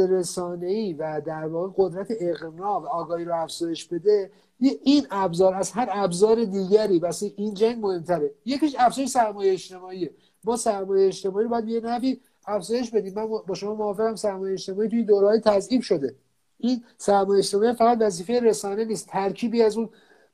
[0.62, 5.88] ای و در واقع قدرت اقناع و آگاهی رو افزایش بده این ابزار از هر
[5.92, 8.30] ابزار دیگری واسه این جنگ مهمتره.
[8.44, 10.10] یکیش افزایش سرمایه اجتماعیه.
[10.44, 14.88] ما سرمایه اجتماعی رو باید یه نفی افزایش بدیم من با شما موافقم سرمایه اجتماعی
[14.88, 16.14] توی دورهای تضعیف شده.
[16.58, 19.88] این سرمایه اجتماعی فقط وظیفه رسانه نیست ترکیبی از اون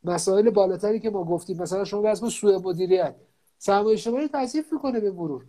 [0.05, 1.63] مسائل بالاتری که ما گفتیم.
[1.63, 3.15] مثلا شما بس سوء مدیریت
[3.59, 5.45] سرمایه اجتماعی تضعیف می‌کنه به مرور.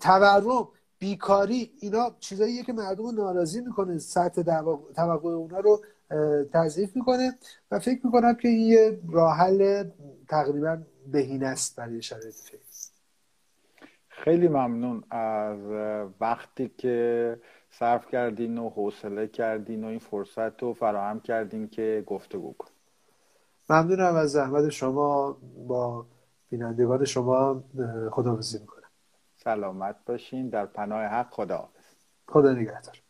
[0.00, 3.98] تورم بیکاری اینا چیزاییه که مردم رو ناراضی می‌کنه.
[3.98, 4.42] سطح
[4.96, 5.80] توقع اونا رو
[6.52, 7.38] تضعیف می‌کنه
[7.70, 9.84] و فکر می‌کنم که این یه راه حل
[10.28, 10.78] تقریبا
[11.12, 12.62] بهین است برای شرایط فعلی
[14.26, 15.58] خیلی ممنون از
[16.20, 17.38] وقتی که
[17.70, 22.68] صرف کردین و حوصله کردین و این فرصت رو فراهم کردین که گفتگو کن
[23.70, 25.36] ممنونم از زحمت شما
[25.68, 26.06] با
[26.50, 27.64] بینندگان شما
[28.10, 28.90] خداحافظی می‌کنم.
[29.36, 30.48] سلامت باشین.
[30.48, 31.68] در پناه حق خدا
[32.28, 33.05] خدا نگهدار.